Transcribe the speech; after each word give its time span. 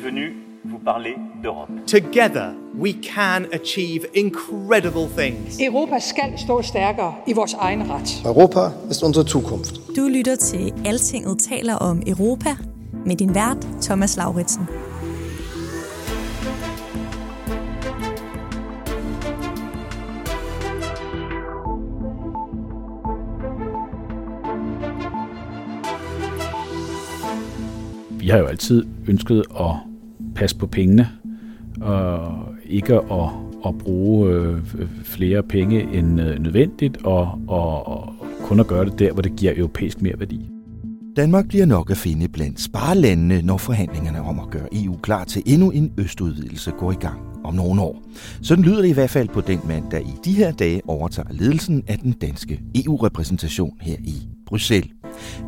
suis 0.00 0.10
venu 0.10 0.36
vous 0.64 0.78
parler 0.78 1.16
d'Europe. 1.42 1.70
Together, 1.86 2.54
we 2.74 2.92
can 2.92 3.46
achieve 3.52 4.06
incredible 4.14 5.08
things. 5.16 5.60
Europa 5.60 5.98
skal 5.98 6.38
stå 6.38 6.62
stærkere 6.62 7.14
i 7.26 7.32
vores 7.32 7.54
egen 7.54 7.90
ret. 7.90 8.22
Europa 8.24 8.70
ist 8.90 9.02
unsere 9.02 9.28
Zukunft. 9.28 9.96
Du 9.96 10.08
lytter 10.08 10.36
til 10.36 10.72
Altinget 10.84 11.38
taler 11.38 11.74
om 11.74 12.02
Europa 12.06 12.56
med 13.06 13.16
din 13.16 13.34
vært 13.34 13.66
Thomas 13.82 14.16
Lauritsen. 14.16 14.66
Vi 28.10 28.28
har 28.28 28.38
jo 28.38 28.46
altid 28.46 28.84
ønsket 29.08 29.44
at 29.60 29.89
passe 30.40 30.56
på 30.56 30.66
pengene, 30.66 31.08
og 31.80 32.44
ikke 32.66 32.94
at, 32.94 33.30
at 33.66 33.78
bruge 33.78 34.32
øh, 34.32 34.58
flere 35.04 35.42
penge 35.42 35.82
end 35.92 36.20
øh, 36.20 36.38
nødvendigt, 36.38 37.04
og, 37.04 37.38
og, 37.48 37.86
og 37.88 38.14
kun 38.42 38.60
at 38.60 38.66
gøre 38.66 38.84
det 38.84 38.98
der, 38.98 39.12
hvor 39.12 39.22
det 39.22 39.36
giver 39.36 39.52
europæisk 39.56 40.02
mere 40.02 40.18
værdi. 40.18 40.50
Danmark 41.16 41.48
bliver 41.48 41.66
nok 41.66 41.90
at 41.90 41.96
finde 41.96 42.28
blandt 42.28 42.60
sparelandene, 42.60 43.42
når 43.42 43.56
forhandlingerne 43.56 44.22
om 44.22 44.38
at 44.38 44.50
gøre 44.50 44.68
EU 44.72 44.96
klar 44.96 45.24
til 45.24 45.42
endnu 45.46 45.70
en 45.70 45.92
østudvidelse 45.98 46.70
går 46.70 46.92
i 46.92 46.94
gang 47.00 47.20
om 47.44 47.54
nogle 47.54 47.82
år. 47.82 48.02
Sådan 48.42 48.64
lyder 48.64 48.80
det 48.82 48.88
i 48.88 48.92
hvert 48.92 49.10
fald 49.10 49.28
på 49.28 49.40
den 49.40 49.60
mand, 49.68 49.84
der 49.90 49.98
i 49.98 50.12
de 50.24 50.32
her 50.32 50.52
dage 50.52 50.80
overtager 50.86 51.28
ledelsen 51.30 51.82
af 51.88 51.98
den 51.98 52.12
danske 52.12 52.60
EU-repræsentation 52.74 53.76
her 53.80 53.96
i 53.98 54.14
Bruxelles. 54.46 54.90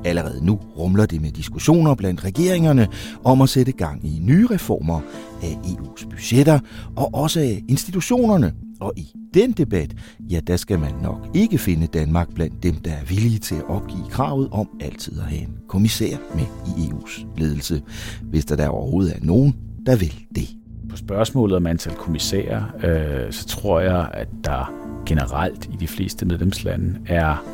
Allerede 0.05 0.47
nu 0.47 0.61
rumler 0.77 1.07
det 1.07 1.23
med 1.23 1.31
diskussioner 1.31 1.95
blandt 1.95 2.25
regeringerne 2.25 2.89
om 3.25 3.41
at 3.41 3.49
sætte 3.49 3.73
gang 3.73 4.07
i 4.07 4.19
nye 4.23 4.47
reformer 4.51 5.01
af 5.43 5.59
EU's 5.65 6.09
budgetter 6.09 6.59
og 6.97 7.15
også 7.15 7.41
af 7.41 7.63
institutionerne. 7.69 8.53
Og 8.81 8.93
i 8.97 9.07
den 9.35 9.53
debat, 9.53 9.95
ja, 10.21 10.41
der 10.47 10.57
skal 10.57 10.79
man 10.79 10.93
nok 11.03 11.29
ikke 11.35 11.59
finde 11.59 11.87
Danmark 11.87 12.35
blandt 12.35 12.63
dem, 12.63 12.75
der 12.75 12.91
er 12.91 13.05
villige 13.09 13.39
til 13.39 13.55
at 13.55 13.65
opgive 13.69 14.05
kravet 14.11 14.49
om 14.53 14.69
altid 14.81 15.19
at 15.19 15.25
have 15.25 15.43
en 15.43 15.57
kommissær 15.69 16.17
med 16.35 16.45
i 16.67 16.89
EU's 16.89 17.27
ledelse, 17.37 17.83
hvis 18.23 18.45
der 18.45 18.57
der 18.57 18.69
overhovedet 18.69 19.17
er 19.17 19.21
nogen, 19.23 19.57
der 19.87 19.97
vil 19.97 20.15
det. 20.35 20.49
På 20.91 20.97
spørgsmålet 20.97 21.57
om 21.57 21.67
antal 21.67 21.95
kommissærer, 21.95 22.63
øh, 22.85 23.33
så 23.33 23.47
tror 23.47 23.81
jeg, 23.81 24.09
at 24.15 24.29
der 24.45 24.73
generelt 25.07 25.71
i 25.73 25.77
de 25.81 25.87
fleste 25.87 26.27
medlemslande 26.27 26.99
er 27.07 27.45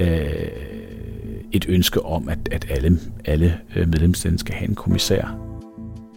øh, 0.00 0.67
et 1.52 1.66
ønske 1.68 2.04
om, 2.04 2.28
at, 2.28 2.48
at 2.52 2.66
alle, 2.70 2.98
alle 3.24 3.60
øh, 3.76 3.88
medlemslande 3.88 4.38
skal 4.38 4.54
have 4.54 4.68
en 4.68 4.74
kommissær. 4.74 5.38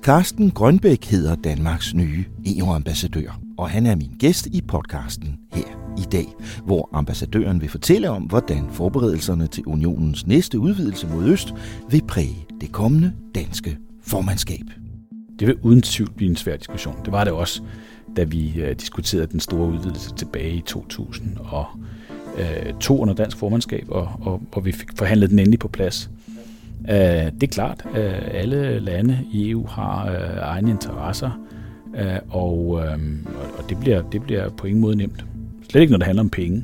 Carsten 0.02 0.52
Grønbæk 0.52 1.06
hedder 1.06 1.36
Danmarks 1.36 1.94
nye 1.94 2.26
EU-ambassadør, 2.46 3.40
og 3.58 3.70
han 3.70 3.86
er 3.86 3.96
min 3.96 4.16
gæst 4.20 4.48
i 4.48 4.62
podcasten 4.62 5.38
her 5.54 5.96
i 5.98 6.04
dag, 6.12 6.26
hvor 6.66 6.90
ambassadøren 6.94 7.62
vil 7.62 7.70
fortælle 7.70 8.10
om, 8.10 8.24
hvordan 8.24 8.70
forberedelserne 8.72 9.48
til 9.48 9.66
unionens 9.66 10.28
næste 10.28 10.60
udvidelse 10.60 11.08
mod 11.08 11.26
øst 11.26 11.54
vil 11.90 12.02
præge 12.08 12.46
det 12.62 12.72
kommende 12.72 13.14
danske 13.36 13.78
formandskab. 14.04 14.66
Det 15.40 15.48
vil 15.48 15.58
uden 15.62 15.82
tvivl 15.82 16.12
blive 16.12 16.30
en 16.30 16.36
svær 16.36 16.58
diskussion. 16.58 16.96
Det 17.06 17.12
var 17.12 17.24
det 17.24 17.34
også, 17.34 17.62
da 18.18 18.24
vi 18.24 18.62
øh, 18.62 18.76
diskuterede 18.76 19.28
den 19.28 19.40
store 19.40 19.68
udvidelse 19.68 20.16
tilbage 20.16 20.54
i 20.54 20.62
Øh, 22.38 22.74
2002 22.74 23.00
under 23.00 23.14
dansk 23.14 23.38
formandskab, 23.38 23.86
og, 23.90 24.10
og, 24.22 24.42
og 24.52 24.66
vi 24.66 24.72
fik 24.72 24.90
forhandlet 24.96 25.30
den 25.30 25.40
endelig 25.40 25.60
på 25.60 25.68
plads. 25.68 26.10
Øh, 26.90 26.96
det 26.96 27.44
er 27.44 27.48
klart, 27.48 27.86
at 27.94 28.36
alle 28.36 28.80
lande 28.80 29.20
i 29.32 29.50
EU 29.50 29.68
har 29.68 30.12
øh, 30.12 30.38
egne 30.42 30.72
interesser, 30.72 31.40
øh, 31.96 32.20
og, 32.30 32.68
og 33.58 33.70
det, 33.70 33.78
bliver, 33.80 34.02
det 34.02 34.24
bliver 34.24 34.50
på 34.50 34.68
ingen 34.68 34.82
måde 34.82 34.96
nemt. 34.96 35.26
Slet 35.70 35.82
ikke, 35.82 35.92
når 35.92 35.98
det 35.98 36.06
handler 36.06 36.24
om 36.24 36.30
penge. 36.30 36.64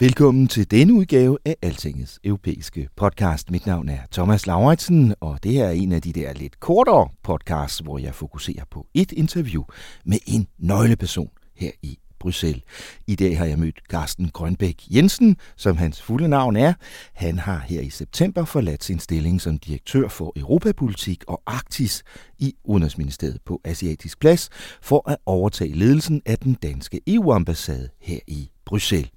Velkommen 0.00 0.48
til 0.48 0.70
denne 0.70 0.92
udgave 0.92 1.38
af 1.44 1.56
Altingets 1.62 2.20
europæiske 2.24 2.88
podcast. 2.96 3.50
Mit 3.50 3.66
navn 3.66 3.88
er 3.88 3.98
Thomas 4.12 4.46
Lauritsen, 4.46 5.14
og 5.20 5.38
det 5.42 5.52
her 5.52 5.64
er 5.64 5.70
en 5.70 5.92
af 5.92 6.02
de 6.02 6.12
der 6.12 6.32
lidt 6.32 6.60
kortere 6.60 7.08
podcasts, 7.22 7.78
hvor 7.78 7.98
jeg 7.98 8.14
fokuserer 8.14 8.64
på 8.70 8.86
et 8.94 9.12
interview 9.12 9.62
med 10.04 10.18
en 10.26 10.46
nøgleperson 10.58 11.30
her 11.56 11.70
i 11.82 11.98
Bruxelles. 12.22 12.62
I 13.06 13.14
dag 13.14 13.38
har 13.38 13.44
jeg 13.44 13.58
mødt 13.58 13.80
Carsten 13.90 14.28
Grønbæk 14.28 14.82
Jensen, 14.90 15.36
som 15.56 15.76
hans 15.76 16.02
fulde 16.02 16.28
navn 16.28 16.56
er. 16.56 16.72
Han 17.14 17.38
har 17.38 17.58
her 17.58 17.80
i 17.80 17.90
september 17.90 18.44
forladt 18.44 18.84
sin 18.84 18.98
stilling 18.98 19.40
som 19.40 19.58
direktør 19.58 20.08
for 20.08 20.32
Europapolitik 20.36 21.24
og 21.28 21.42
Arktis 21.46 22.02
i 22.38 22.54
Udenrigsministeriet 22.64 23.38
på 23.44 23.60
Asiatisk 23.64 24.20
Plads 24.20 24.48
for 24.82 25.10
at 25.10 25.16
overtage 25.26 25.74
ledelsen 25.74 26.22
af 26.26 26.38
den 26.38 26.54
danske 26.54 27.00
EU-ambassade 27.06 27.88
her 28.00 28.18
i 28.26 28.50
Bruxelles. 28.64 29.10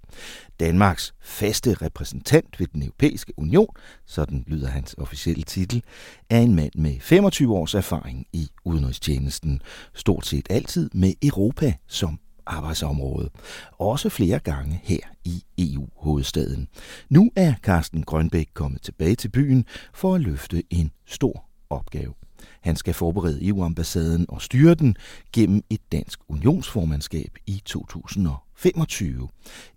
Danmarks 0.60 1.14
faste 1.22 1.74
repræsentant 1.74 2.60
ved 2.60 2.68
den 2.68 2.84
europæiske 2.84 3.34
union, 3.38 3.68
sådan 4.06 4.44
lyder 4.48 4.68
hans 4.68 4.96
officielle 4.98 5.44
titel, 5.44 5.84
er 6.30 6.40
en 6.40 6.56
mand 6.56 6.72
med 6.76 7.00
25 7.00 7.56
års 7.56 7.74
erfaring 7.76 8.28
i 8.34 8.50
udenrigstjenesten, 8.66 9.62
stort 9.94 10.26
set 10.26 10.48
altid 10.50 10.90
med 10.94 11.14
Europa 11.24 11.74
som 11.88 12.20
arbejdsområde. 12.46 13.30
Også 13.72 14.10
flere 14.10 14.40
gange 14.40 14.80
her 14.84 15.00
i 15.26 15.44
EU-hovedstaden. 15.58 16.68
Nu 17.10 17.32
er 17.36 17.54
Carsten 17.64 18.04
Grønbæk 18.04 18.50
kommet 18.54 18.82
tilbage 18.82 19.16
til 19.16 19.30
byen 19.30 19.66
for 19.94 20.16
at 20.16 20.22
løfte 20.22 20.64
en 20.70 20.92
stor 21.06 21.46
opgave. 21.70 22.14
Han 22.62 22.76
skal 22.76 22.94
forberede 22.94 23.48
EU-ambassaden 23.48 24.26
og 24.30 24.42
styre 24.42 24.76
den 24.76 24.98
gennem 25.34 25.64
et 25.70 25.92
dansk 25.92 26.20
unionsformandskab 26.30 27.38
i 27.48 27.62
2025. 28.56 29.30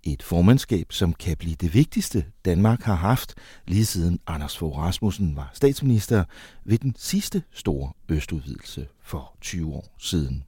Et 0.02 0.22
formandskab, 0.22 0.92
som 0.92 1.12
kan 1.12 1.36
blive 1.36 1.54
det 1.54 1.74
vigtigste, 1.74 2.24
Danmark 2.44 2.82
har 2.82 2.94
haft, 2.94 3.34
lige 3.66 3.86
siden 3.86 4.20
Anders 4.26 4.58
Fogh 4.58 4.78
Rasmussen 4.78 5.36
var 5.36 5.50
statsminister 5.54 6.24
ved 6.64 6.78
den 6.78 6.94
sidste 6.98 7.42
store 7.52 7.92
østudvidelse 8.08 8.86
for 9.02 9.36
20 9.40 9.74
år 9.74 9.94
siden. 9.98 10.44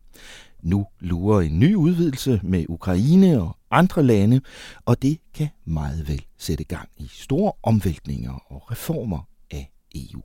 Nu 0.63 0.87
lurer 1.01 1.41
en 1.41 1.59
ny 1.59 1.75
udvidelse 1.75 2.41
med 2.43 2.65
Ukraine 2.69 3.43
og 3.43 3.57
andre 3.71 4.03
lande, 4.03 4.41
og 4.85 5.03
det 5.03 5.19
kan 5.35 5.49
meget 5.65 6.09
vel 6.09 6.25
sætte 6.39 6.65
gang 6.65 6.89
i 6.97 7.07
store 7.13 7.53
omvæltninger 7.63 8.53
og 8.53 8.71
reformer 8.71 9.29
af 9.51 9.73
EU. 9.95 10.23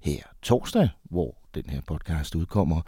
Her 0.00 0.22
torsdag, 0.42 0.88
hvor 1.10 1.38
den 1.54 1.64
her 1.68 1.80
podcast 1.86 2.34
udkommer, 2.34 2.82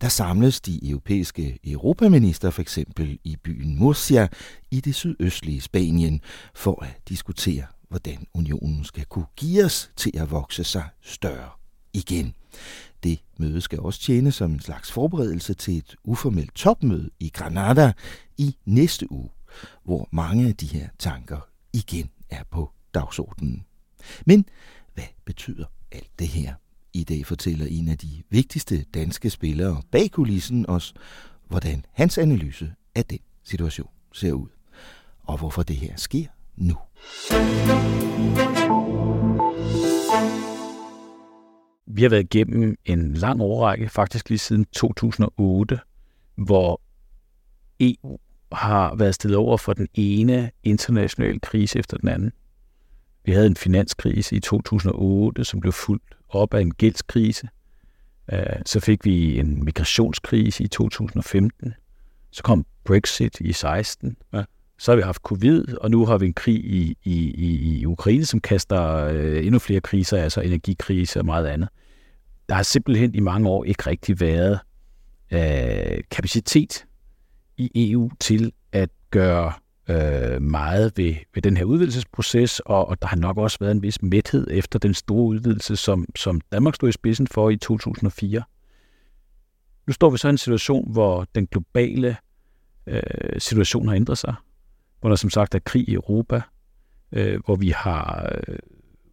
der 0.00 0.08
samles 0.08 0.60
de 0.60 0.90
europæiske 0.90 1.58
europaminister 1.64 2.50
for 2.50 2.62
eksempel 2.62 3.18
i 3.24 3.36
byen 3.36 3.78
Murcia 3.78 4.28
i 4.70 4.80
det 4.80 4.94
sydøstlige 4.94 5.60
Spanien 5.60 6.20
for 6.54 6.82
at 6.84 7.00
diskutere, 7.08 7.66
hvordan 7.88 8.26
unionen 8.34 8.84
skal 8.84 9.04
kunne 9.04 9.26
give 9.36 9.68
til 9.96 10.12
at 10.14 10.30
vokse 10.30 10.64
sig 10.64 10.84
større 11.02 11.50
igen. 11.92 12.34
Det 13.02 13.18
møde 13.38 13.60
skal 13.60 13.80
også 13.80 14.00
tjene 14.00 14.32
som 14.32 14.52
en 14.52 14.60
slags 14.60 14.92
forberedelse 14.92 15.54
til 15.54 15.78
et 15.78 15.96
uformelt 16.04 16.54
topmøde 16.54 17.10
i 17.20 17.28
Granada 17.34 17.92
i 18.38 18.56
næste 18.64 19.12
uge, 19.12 19.30
hvor 19.84 20.08
mange 20.10 20.48
af 20.48 20.56
de 20.56 20.66
her 20.66 20.88
tanker 20.98 21.48
igen 21.72 22.10
er 22.30 22.44
på 22.50 22.70
dagsordenen. 22.94 23.64
Men 24.26 24.46
hvad 24.94 25.04
betyder 25.24 25.64
alt 25.92 26.10
det 26.18 26.28
her? 26.28 26.54
I 26.94 27.04
dag 27.04 27.26
fortæller 27.26 27.66
en 27.66 27.88
af 27.88 27.98
de 27.98 28.22
vigtigste 28.30 28.84
danske 28.94 29.30
spillere 29.30 29.82
bag 29.90 30.10
kulissen 30.10 30.66
os, 30.68 30.94
hvordan 31.48 31.84
hans 31.92 32.18
analyse 32.18 32.72
af 32.94 33.04
den 33.04 33.18
situation 33.44 33.88
ser 34.12 34.32
ud, 34.32 34.48
og 35.22 35.38
hvorfor 35.38 35.62
det 35.62 35.76
her 35.76 35.96
sker 35.96 36.26
nu. 36.56 36.76
vi 41.86 42.02
har 42.02 42.08
været 42.08 42.34
igennem 42.34 42.76
en 42.84 43.14
lang 43.14 43.40
overrække, 43.40 43.88
faktisk 43.88 44.28
lige 44.28 44.38
siden 44.38 44.64
2008, 44.64 45.78
hvor 46.34 46.80
EU 47.80 48.18
har 48.52 48.94
været 48.94 49.14
stillet 49.14 49.38
over 49.38 49.56
for 49.56 49.72
den 49.72 49.88
ene 49.94 50.50
internationale 50.62 51.40
krise 51.40 51.78
efter 51.78 51.96
den 51.96 52.08
anden. 52.08 52.32
Vi 53.24 53.32
havde 53.32 53.46
en 53.46 53.56
finanskrise 53.56 54.36
i 54.36 54.40
2008, 54.40 55.44
som 55.44 55.60
blev 55.60 55.72
fuldt 55.72 56.16
op 56.34 56.54
af 56.54 56.60
en 56.60 56.74
gældskrise. 56.74 57.48
Øh, 58.32 58.46
så 58.66 58.80
fik 58.80 59.04
vi 59.04 59.38
en 59.38 59.64
migrationskrise 59.64 60.64
i 60.64 60.68
2015. 60.68 61.74
Så 62.30 62.42
kom 62.42 62.66
Brexit 62.84 63.40
i 63.40 63.52
16. 63.52 64.16
Ja. 64.32 64.44
Så 64.78 64.92
har 64.92 64.96
vi 64.96 65.02
haft 65.02 65.22
covid, 65.22 65.76
og 65.76 65.90
nu 65.90 66.06
har 66.06 66.18
vi 66.18 66.26
en 66.26 66.34
krig 66.34 66.64
i, 66.64 66.96
i, 67.04 67.32
i 67.80 67.86
Ukraine, 67.86 68.24
som 68.24 68.40
kaster 68.40 68.82
øh, 68.96 69.46
endnu 69.46 69.58
flere 69.58 69.80
kriser, 69.80 70.22
altså 70.22 70.40
energikrise 70.40 71.18
og 71.18 71.26
meget 71.26 71.46
andet. 71.46 71.68
Der 72.48 72.54
har 72.54 72.62
simpelthen 72.62 73.14
i 73.14 73.20
mange 73.20 73.48
år 73.48 73.64
ikke 73.64 73.82
rigtig 73.86 74.20
været 74.20 74.58
øh, 75.32 76.02
kapacitet 76.10 76.86
i 77.56 77.92
EU 77.92 78.10
til 78.20 78.52
at 78.72 78.90
gøre 79.10 79.52
øh, 79.88 80.42
meget 80.42 80.92
ved, 80.96 81.14
ved 81.34 81.42
den 81.42 81.56
her 81.56 81.64
udvidelsesproces, 81.64 82.60
og, 82.60 82.88
og 82.88 83.02
der 83.02 83.08
har 83.08 83.16
nok 83.16 83.38
også 83.38 83.58
været 83.60 83.72
en 83.72 83.82
vis 83.82 84.02
mæthed 84.02 84.46
efter 84.50 84.78
den 84.78 84.94
store 84.94 85.24
udvidelse, 85.24 85.76
som, 85.76 86.06
som 86.16 86.40
Danmark 86.52 86.74
stod 86.74 86.88
i 86.88 86.92
spidsen 86.92 87.26
for 87.26 87.50
i 87.50 87.56
2004. 87.56 88.42
Nu 89.86 89.92
står 89.92 90.10
vi 90.10 90.18
så 90.18 90.28
i 90.28 90.30
en 90.30 90.38
situation, 90.38 90.92
hvor 90.92 91.26
den 91.34 91.46
globale 91.46 92.16
øh, 92.86 93.02
situation 93.38 93.88
har 93.88 93.94
ændret 93.94 94.18
sig, 94.18 94.34
hvor 95.00 95.08
der 95.08 95.16
som 95.16 95.30
sagt 95.30 95.54
er 95.54 95.58
krig 95.58 95.88
i 95.88 95.94
Europa, 95.94 96.42
øh, 97.12 97.40
hvor 97.44 97.56
vi 97.56 97.68
har 97.68 98.32
øh, 98.48 98.58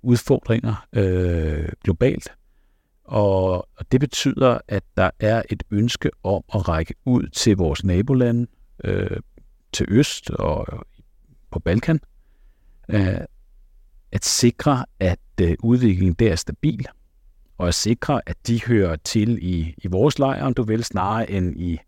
udfordringer 0.01 0.87
øh, 0.93 1.69
globalt, 1.83 2.31
og, 3.03 3.53
og 3.53 3.91
det 3.91 3.99
betyder, 3.99 4.57
at 4.67 4.83
der 4.97 5.09
er 5.19 5.41
et 5.49 5.63
ønske 5.71 6.09
om 6.23 6.43
at 6.53 6.67
række 6.67 6.93
ud 7.05 7.27
til 7.27 7.57
vores 7.57 7.83
nabolande, 7.83 8.47
øh, 8.83 9.17
til 9.73 9.85
øst 9.89 10.29
og 10.29 10.85
på 11.51 11.59
Balkan, 11.59 11.99
øh, 12.89 13.21
at 14.11 14.25
sikre, 14.25 14.85
at 14.99 15.19
øh, 15.41 15.55
udviklingen 15.63 16.13
der 16.13 16.31
er 16.31 16.35
stabil, 16.35 16.85
og 17.57 17.67
at 17.67 17.75
sikre, 17.75 18.21
at 18.25 18.47
de 18.47 18.61
hører 18.63 18.95
til 18.95 19.39
i, 19.41 19.75
i 19.77 19.87
vores 19.87 20.19
lejre, 20.19 20.43
om 20.43 20.53
du 20.53 20.63
vil, 20.63 20.83
snarere 20.83 21.31
end 21.31 21.61
i 21.61 21.79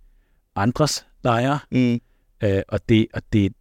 andres 0.56 1.06
lejre. 1.24 1.60
Mm. 1.72 2.00
Øh, 2.44 2.62
og 2.68 2.90
det, 2.90 3.08
og 3.14 3.22
det, 3.34 3.54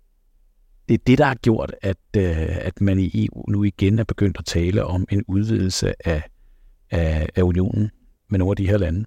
det 0.89 0.95
er 0.95 1.05
det, 1.07 1.19
der 1.19 1.25
har 1.25 1.35
gjort, 1.35 1.75
at, 1.83 1.97
øh, 2.17 2.57
at 2.57 2.81
man 2.81 2.99
i 2.99 3.27
EU 3.27 3.45
nu 3.49 3.65
igen 3.65 3.99
er 3.99 4.05
begyndt 4.05 4.37
at 4.39 4.45
tale 4.45 4.85
om 4.85 5.07
en 5.11 5.25
udvidelse 5.29 6.09
af, 6.09 6.23
af, 6.91 7.29
af 7.37 7.43
unionen 7.43 7.91
med 8.29 8.39
nogle 8.39 8.53
af 8.53 8.57
de 8.57 8.69
her 8.69 8.79
lande. 8.79 9.05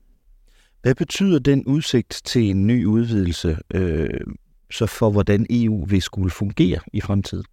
Hvad 0.82 0.96
betyder 0.96 1.40
den 1.40 1.66
udsigt 1.66 2.22
til 2.26 2.50
en 2.50 2.68
ny 2.68 2.86
udvidelse 2.86 3.58
øh, 3.74 4.20
så 4.76 4.86
for, 4.86 5.10
hvordan 5.10 5.46
EU 5.50 5.86
vil 5.86 6.02
skulle 6.02 6.32
fungere 6.32 6.80
i 6.94 7.02
fremtiden? 7.02 7.46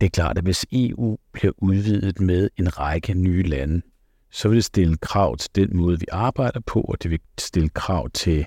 Det 0.00 0.06
er 0.06 0.10
klart, 0.10 0.38
at 0.38 0.44
hvis 0.44 0.66
EU 0.72 1.18
bliver 1.32 1.52
udvidet 1.58 2.20
med 2.20 2.50
en 2.56 2.78
række 2.78 3.14
nye 3.14 3.42
lande, 3.42 3.82
så 4.30 4.48
vil 4.48 4.56
det 4.56 4.64
stille 4.64 4.96
krav 4.96 5.36
til 5.36 5.50
den 5.54 5.76
måde, 5.76 6.00
vi 6.00 6.06
arbejder 6.12 6.60
på, 6.60 6.80
og 6.80 7.02
det 7.02 7.10
vil 7.10 7.20
stille 7.38 7.68
krav 7.68 8.10
til 8.10 8.46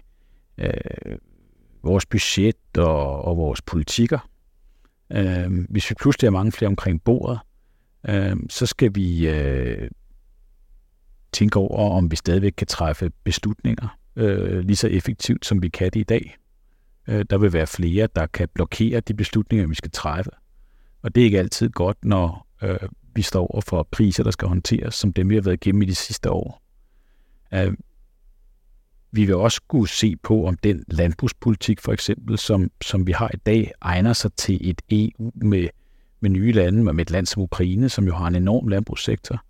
øh, 0.57 0.71
vores 1.83 2.05
budget 2.05 2.55
og, 2.77 3.21
og 3.21 3.37
vores 3.37 3.61
politikker. 3.61 4.29
Øh, 5.11 5.65
hvis 5.69 5.89
vi 5.89 5.95
pludselig 5.99 6.27
er 6.27 6.31
mange 6.31 6.51
flere 6.51 6.69
omkring 6.69 7.03
bordet, 7.03 7.39
øh, 8.09 8.35
så 8.49 8.65
skal 8.65 8.95
vi 8.95 9.27
øh, 9.27 9.89
tænke 11.31 11.59
over, 11.59 11.97
om 11.97 12.11
vi 12.11 12.15
stadigvæk 12.15 12.53
kan 12.57 12.67
træffe 12.67 13.11
beslutninger 13.23 13.97
øh, 14.15 14.59
lige 14.59 14.75
så 14.75 14.87
effektivt, 14.87 15.45
som 15.45 15.61
vi 15.61 15.69
kan 15.69 15.91
det 15.93 15.99
i 15.99 16.03
dag. 16.03 16.37
Øh, 17.07 17.25
der 17.29 17.37
vil 17.37 17.53
være 17.53 17.67
flere, 17.67 18.07
der 18.15 18.25
kan 18.25 18.49
blokere 18.53 18.99
de 18.99 19.13
beslutninger, 19.13 19.67
vi 19.67 19.75
skal 19.75 19.91
træffe. 19.91 20.31
Og 21.01 21.15
det 21.15 21.21
er 21.21 21.25
ikke 21.25 21.39
altid 21.39 21.69
godt, 21.69 22.05
når 22.05 22.47
øh, 22.63 22.79
vi 23.15 23.21
står 23.21 23.47
over 23.47 23.61
for 23.61 23.87
priser, 23.91 24.23
der 24.23 24.31
skal 24.31 24.47
håndteres, 24.47 24.95
som 24.95 25.13
dem, 25.13 25.29
vi 25.29 25.35
har 25.35 25.41
været 25.41 25.65
igennem 25.65 25.81
i 25.81 25.85
de 25.85 25.95
sidste 25.95 26.31
år. 26.31 26.61
Øh, 27.53 27.73
vi 29.11 29.25
vil 29.25 29.35
også 29.35 29.61
kunne 29.67 29.87
se 29.87 30.15
på, 30.15 30.45
om 30.47 30.57
den 30.57 30.83
landbrugspolitik, 30.87 31.81
for 31.81 31.93
eksempel, 31.93 32.37
som, 32.37 32.71
som 32.81 33.07
vi 33.07 33.11
har 33.11 33.31
i 33.33 33.37
dag, 33.37 33.71
egner 33.81 34.13
sig 34.13 34.33
til 34.33 34.69
et 34.69 34.81
EU 34.89 35.31
med, 35.35 35.67
med 36.19 36.29
nye 36.29 36.51
lande, 36.51 36.83
med 36.93 37.01
et 37.05 37.11
land 37.11 37.25
som 37.25 37.41
Ukraine, 37.41 37.89
som 37.89 38.05
jo 38.05 38.13
har 38.13 38.27
en 38.27 38.35
enorm 38.35 38.67
landbrugssektor. 38.67 39.41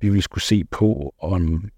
Vi 0.00 0.08
vil 0.08 0.22
skulle 0.22 0.44
se 0.44 0.64
på, 0.64 1.14
om 1.18 1.70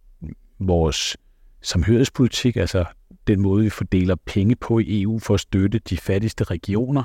vores 0.58 1.16
samhørighedspolitik, 1.62 2.56
altså 2.56 2.84
den 3.26 3.40
måde, 3.40 3.64
vi 3.64 3.70
fordeler 3.70 4.16
penge 4.26 4.56
på 4.56 4.78
i 4.78 5.02
EU 5.02 5.18
for 5.18 5.34
at 5.34 5.40
støtte 5.40 5.78
de 5.78 5.96
fattigste 5.96 6.44
regioner, 6.44 7.04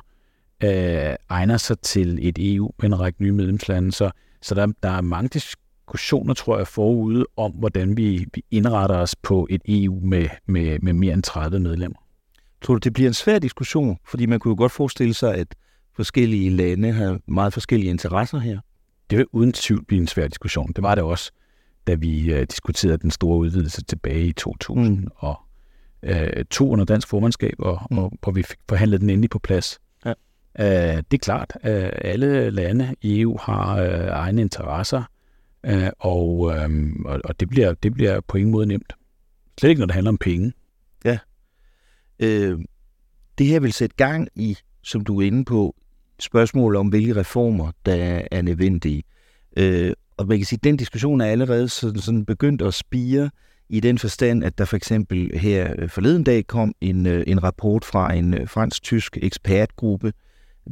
øh, 0.63 1.15
egner 1.29 1.57
sig 1.57 1.79
til 1.79 2.19
et 2.27 2.55
EU 2.55 2.71
med 2.79 2.89
en 2.89 2.99
række 2.99 3.23
nye 3.23 3.31
medlemslande. 3.31 3.91
Så, 3.91 4.11
så 4.41 4.55
der, 4.55 4.67
der 4.83 4.89
er 4.89 5.01
mange 5.01 5.29
diskussioner, 5.29 6.33
tror 6.33 6.57
jeg, 6.57 6.67
forude 6.67 7.25
om, 7.37 7.51
hvordan 7.51 7.97
vi, 7.97 8.25
vi 8.33 8.43
indretter 8.51 8.95
os 8.95 9.15
på 9.15 9.47
et 9.49 9.61
EU 9.67 9.99
med, 9.99 10.29
med, 10.45 10.79
med 10.79 10.93
mere 10.93 11.13
end 11.13 11.23
30 11.23 11.59
medlemmer. 11.59 11.97
Tror 12.61 12.73
du, 12.73 12.79
det 12.79 12.93
bliver 12.93 13.09
en 13.09 13.13
svær 13.13 13.39
diskussion? 13.39 13.97
Fordi 14.07 14.25
man 14.25 14.39
kunne 14.39 14.51
jo 14.51 14.57
godt 14.57 14.71
forestille 14.71 15.13
sig, 15.13 15.35
at 15.35 15.55
forskellige 15.95 16.49
lande 16.49 16.91
har 16.91 17.19
meget 17.27 17.53
forskellige 17.53 17.89
interesser 17.89 18.39
her. 18.39 18.59
Det 19.09 19.17
vil 19.17 19.25
uden 19.31 19.53
tvivl 19.53 19.85
blive 19.85 20.01
en 20.01 20.07
svær 20.07 20.27
diskussion. 20.27 20.71
Det 20.75 20.83
var 20.83 20.95
det 20.95 21.03
også, 21.03 21.31
da 21.87 21.93
vi 21.93 22.33
uh, 22.33 22.39
diskuterede 22.39 22.97
den 22.97 23.11
store 23.11 23.37
udvidelse 23.37 23.83
tilbage 23.83 24.25
i 24.25 24.33
2000 24.33 24.99
mm. 24.99 25.07
og 25.15 25.44
øh, 26.05 26.45
to 26.45 26.69
under 26.69 26.85
dansk 26.85 27.07
formandskab, 27.07 27.53
og, 27.59 27.81
mm. 27.91 27.97
og 27.97 28.11
hvor 28.21 28.31
vi 28.31 28.43
fik 28.43 28.57
forhandlet 28.69 29.01
den 29.01 29.09
endelig 29.09 29.29
på 29.29 29.39
plads. 29.39 29.79
Ja. 30.05 30.13
Øh, 30.59 31.03
det 31.11 31.13
er 31.13 31.23
klart, 31.23 31.57
at 31.61 31.91
alle 32.01 32.49
lande 32.49 32.95
i 33.01 33.21
EU 33.21 33.37
har 33.41 33.77
øh, 33.77 34.07
egne 34.07 34.41
interesser, 34.41 35.03
øh, 35.65 35.89
og, 35.99 36.51
øh, 36.55 36.69
og, 37.05 37.21
og 37.23 37.39
det, 37.39 37.49
bliver, 37.49 37.73
det 37.73 37.93
bliver 37.93 38.21
på 38.27 38.37
ingen 38.37 38.51
måde 38.51 38.65
nemt. 38.65 38.93
Slet 39.59 39.69
ikke, 39.69 39.79
når 39.79 39.85
det 39.85 39.93
handler 39.93 40.11
om 40.11 40.17
penge. 40.17 40.53
Ja. 41.05 41.17
Øh, 42.19 42.59
det 43.37 43.47
her 43.47 43.59
vil 43.59 43.73
sætte 43.73 43.95
gang 43.95 44.27
i, 44.35 44.57
som 44.83 45.01
du 45.01 45.21
er 45.21 45.25
inde 45.25 45.45
på, 45.45 45.75
spørgsmål 46.19 46.75
om, 46.75 46.87
hvilke 46.87 47.15
reformer, 47.15 47.71
der 47.85 48.21
er 48.31 48.41
nødvendige. 48.41 49.03
Øh, 49.57 49.93
og 50.17 50.27
man 50.27 50.37
kan 50.37 50.45
sige, 50.45 50.59
at 50.59 50.63
den 50.63 50.77
diskussion 50.77 51.21
er 51.21 51.25
allerede 51.25 51.69
sådan, 51.69 52.01
sådan 52.01 52.25
begyndt 52.25 52.61
at 52.61 52.73
spire 52.73 53.29
i 53.69 53.79
den 53.79 53.97
forstand, 53.97 54.43
at 54.43 54.57
der 54.57 54.65
for 54.65 54.75
eksempel 54.75 55.39
her 55.39 55.73
øh, 55.77 55.89
forleden 55.89 56.23
dag 56.23 56.47
kom 56.47 56.73
en, 56.81 57.05
øh, 57.05 57.23
en 57.27 57.43
rapport 57.43 57.85
fra 57.85 58.13
en 58.13 58.33
øh, 58.33 58.47
fransk-tysk 58.49 59.17
ekspertgruppe, 59.21 60.13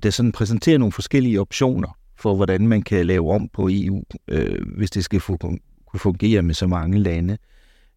der 0.04 0.10
sådan 0.10 0.32
præsenterer 0.32 0.78
nogle 0.78 0.92
forskellige 0.92 1.42
optioner 1.42 1.98
for, 2.20 2.36
hvordan 2.36 2.68
man 2.68 2.82
kan 2.82 3.06
lave 3.06 3.32
om 3.32 3.50
på 3.54 3.70
EU, 3.72 4.04
øh, 4.28 4.60
hvis 4.78 4.92
det 4.92 5.04
skal 5.04 5.20
kunne 5.20 5.60
fungere 5.96 6.42
med 6.42 6.54
så 6.54 6.68
mange 6.68 7.00
lande. 7.00 7.38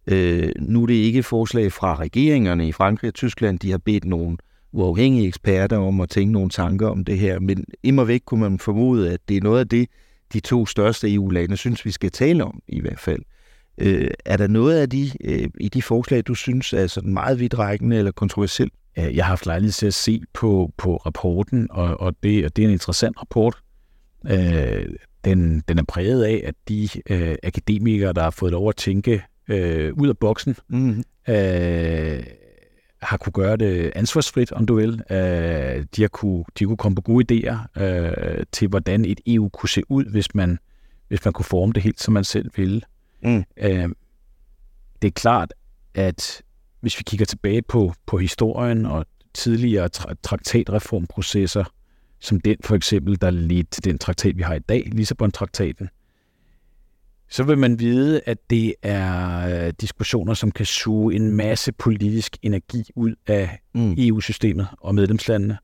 Øh, 0.07 0.53
nu 0.59 0.83
er 0.83 0.87
det 0.87 0.95
ikke 0.95 1.19
et 1.19 1.25
forslag 1.25 1.73
fra 1.73 1.95
regeringerne 1.95 2.69
i 2.69 2.73
Frankrig 2.73 3.09
og 3.09 3.15
Tyskland, 3.15 3.59
de 3.59 3.71
har 3.71 3.79
bedt 3.79 4.05
nogle 4.05 4.37
uafhængige 4.73 5.29
eksperter 5.29 5.77
om 5.77 6.01
at 6.01 6.09
tænke 6.09 6.33
nogle 6.33 6.51
tanker 6.51 6.89
om 6.89 7.05
det 7.05 7.19
her, 7.19 7.41
men 7.41 7.65
immer 7.83 8.05
væk 8.05 8.21
kunne 8.27 8.41
man 8.41 8.59
formode, 8.59 9.13
at 9.13 9.21
det 9.29 9.37
er 9.37 9.41
noget 9.41 9.61
af 9.61 9.69
det, 9.69 9.89
de 10.33 10.41
to 10.41 10.67
største 10.67 11.15
EU-lande 11.15 11.57
synes, 11.57 11.85
vi 11.85 11.91
skal 11.91 12.11
tale 12.11 12.45
om 12.45 12.61
i 12.69 12.81
hvert 12.81 12.99
fald. 12.99 13.21
Øh, 13.21 13.36
er 14.25 14.37
der 14.37 14.47
noget 14.47 14.79
af 14.79 14.91
de, 14.91 15.11
øh, 15.25 15.49
i 15.61 15.69
de 15.69 15.83
forslag, 15.83 16.23
du 16.27 16.35
synes 16.35 16.73
er 16.73 16.87
sådan 16.87 17.13
meget 17.13 17.41
vidtrækkende 17.41 17.97
eller 17.97 18.11
kontroversielt? 18.11 18.73
Jeg 18.97 19.25
har 19.25 19.29
haft 19.29 19.47
lejlighed 19.47 19.73
til 19.73 19.87
at 19.87 19.95
se 19.95 20.23
på, 20.33 20.73
på 20.77 20.97
rapporten, 20.97 21.69
og, 21.71 22.01
og, 22.01 22.15
det, 22.23 22.45
og 22.45 22.57
det 22.57 22.63
er 22.63 22.67
en 22.67 22.73
interessant 22.73 23.21
rapport. 23.21 23.57
Øh, 24.31 24.87
den, 25.25 25.63
den 25.69 25.79
er 25.79 25.83
præget 25.89 26.25
af, 26.25 26.43
at 26.45 26.55
de 26.69 26.89
øh, 27.11 27.37
akademikere, 27.43 28.13
der 28.13 28.23
har 28.23 28.31
fået 28.31 28.53
lov 28.53 28.69
at 28.69 28.77
tænke 28.77 29.23
øh, 29.49 29.93
ud 29.95 30.09
af 30.09 30.19
boksen, 30.19 30.57
mm. 30.69 31.03
øh, 31.29 32.23
har 33.03 33.17
kunne 33.17 33.33
gøre 33.33 33.57
det 33.57 33.93
ansvarsfrit, 33.95 34.53
om 34.53 34.67
du 34.67 34.75
vil. 34.75 35.03
Øh, 35.11 35.85
de, 35.97 36.03
har 36.03 36.09
kunne, 36.09 36.45
de 36.59 36.65
har 36.65 36.67
kunne 36.67 36.77
komme 36.77 36.97
på 36.97 37.03
gode 37.03 37.25
idéer 37.33 37.83
øh, 37.83 38.45
til, 38.53 38.69
hvordan 38.69 39.05
et 39.05 39.21
EU 39.27 39.49
kunne 39.49 39.69
se 39.69 39.83
ud, 39.89 40.05
hvis 40.05 40.35
man, 40.35 40.59
hvis 41.09 41.25
man 41.25 41.33
kunne 41.33 41.45
forme 41.45 41.73
det 41.73 41.83
helt, 41.83 42.01
som 42.01 42.15
man 42.15 42.25
selv 42.25 42.51
ville. 42.57 42.81
Mm. 43.27 43.45
Øh, 43.57 43.89
det 45.03 45.09
er 45.09 45.13
klart, 45.13 45.55
at 45.95 46.43
hvis 46.81 46.99
vi 46.99 47.03
kigger 47.07 47.27
tilbage 47.27 47.63
på, 47.63 47.93
på 48.07 48.19
historien 48.19 48.87
og 48.87 49.07
tidligere 49.35 49.89
tra- 49.97 50.15
traktatreformprocesser, 50.23 51.65
som 52.21 52.41
den 52.41 52.57
for 52.65 52.77
eksempel, 52.77 53.21
der 53.21 53.31
ledte 53.31 53.71
til 53.71 53.85
den 53.85 53.99
traktat, 53.99 54.37
vi 54.37 54.43
har 54.43 54.55
i 54.55 54.59
dag, 54.59 54.89
Lissabon-traktaten, 54.93 55.89
så 57.29 57.43
vil 57.43 57.59
man 57.59 57.79
vide, 57.79 58.21
at 58.27 58.39
det 58.51 58.75
er 58.83 59.67
øh, 59.67 59.73
diskussioner, 59.81 60.35
som 60.35 60.51
kan 60.51 60.67
suge 60.67 61.15
en 61.15 61.33
masse 61.33 61.73
politisk 61.73 62.37
energi 62.43 62.85
ud 62.95 63.15
af 63.27 63.59
mm. 63.75 63.95
EU-systemet 63.99 64.69
og 64.81 64.95
medlemslandene. 64.95 65.59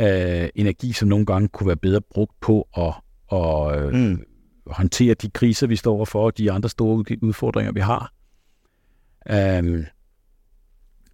Uh, 0.00 0.48
energi, 0.54 0.92
som 0.92 1.08
nogle 1.08 1.26
gange 1.26 1.48
kunne 1.48 1.66
være 1.66 1.76
bedre 1.76 2.00
brugt 2.00 2.40
på 2.40 2.68
at, 2.76 2.94
at 3.32 3.94
mm 3.94 4.24
håndtere 4.66 5.14
de 5.14 5.30
kriser, 5.30 5.66
vi 5.66 5.76
står 5.76 5.96
overfor, 5.96 6.26
og 6.26 6.38
de 6.38 6.52
andre 6.52 6.68
store 6.68 7.04
udfordringer, 7.22 7.72
vi 7.72 7.80
har. 7.80 8.12
Um, 9.58 9.84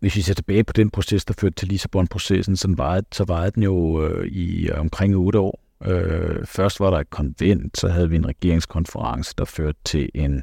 hvis 0.01 0.17
vi 0.17 0.21
ser 0.21 0.35
tilbage 0.35 0.65
på 0.65 0.73
den 0.73 0.91
proces, 0.91 1.25
der 1.25 1.35
førte 1.41 1.55
til 1.55 1.69
Lissabon-processen, 1.69 2.57
så 2.57 2.75
varede, 2.77 3.07
så 3.13 3.25
varede 3.25 3.51
den 3.51 3.63
jo 3.63 4.07
øh, 4.07 4.27
i 4.27 4.71
omkring 4.71 5.17
otte 5.17 5.39
år. 5.39 5.61
Øh, 5.85 6.47
først 6.47 6.81
var 6.81 6.91
der 6.91 6.99
et 6.99 7.11
konvent, 7.11 7.79
så 7.79 7.89
havde 7.89 8.11
vi 8.11 8.17
en 8.17 8.27
regeringskonference, 8.27 9.35
der 9.39 9.45
førte 9.45 9.79
til, 9.85 10.09
en, 10.15 10.43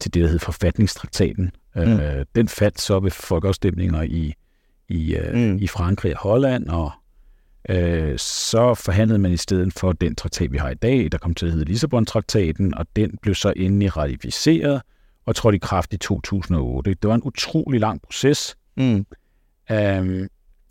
til 0.00 0.14
det, 0.14 0.22
der 0.22 0.28
hed 0.28 0.38
forfatningstraktaten. 0.38 1.50
Mm. 1.76 1.82
Øh, 1.82 2.26
den 2.34 2.48
faldt 2.48 2.80
så 2.80 3.00
ved 3.00 3.10
folkeafstemninger 3.10 4.02
i, 4.02 4.34
i, 4.88 5.14
øh, 5.14 5.34
mm. 5.34 5.56
i 5.56 5.66
Frankrig 5.66 6.12
og 6.12 6.22
Holland, 6.22 6.68
og 6.68 6.90
øh, 7.68 8.18
så 8.18 8.74
forhandlede 8.74 9.18
man 9.18 9.32
i 9.32 9.36
stedet 9.36 9.72
for 9.72 9.92
den 9.92 10.14
traktat, 10.14 10.52
vi 10.52 10.58
har 10.58 10.70
i 10.70 10.74
dag, 10.74 11.12
der 11.12 11.18
kom 11.18 11.34
til 11.34 11.46
at 11.46 11.52
hedde 11.52 11.64
Lissabon-traktaten, 11.64 12.74
og 12.74 12.86
den 12.96 13.18
blev 13.22 13.34
så 13.34 13.52
endelig 13.56 13.96
ratificeret 13.96 14.82
og 15.26 15.36
trådte 15.36 15.56
i 15.56 15.58
kraft 15.58 15.92
i 15.92 15.96
2008. 15.96 16.90
Det 16.90 17.08
var 17.08 17.14
en 17.14 17.22
utrolig 17.24 17.80
lang 17.80 18.02
proces, 18.02 18.56
Mm. 18.78 19.06
Um, 19.70 20.28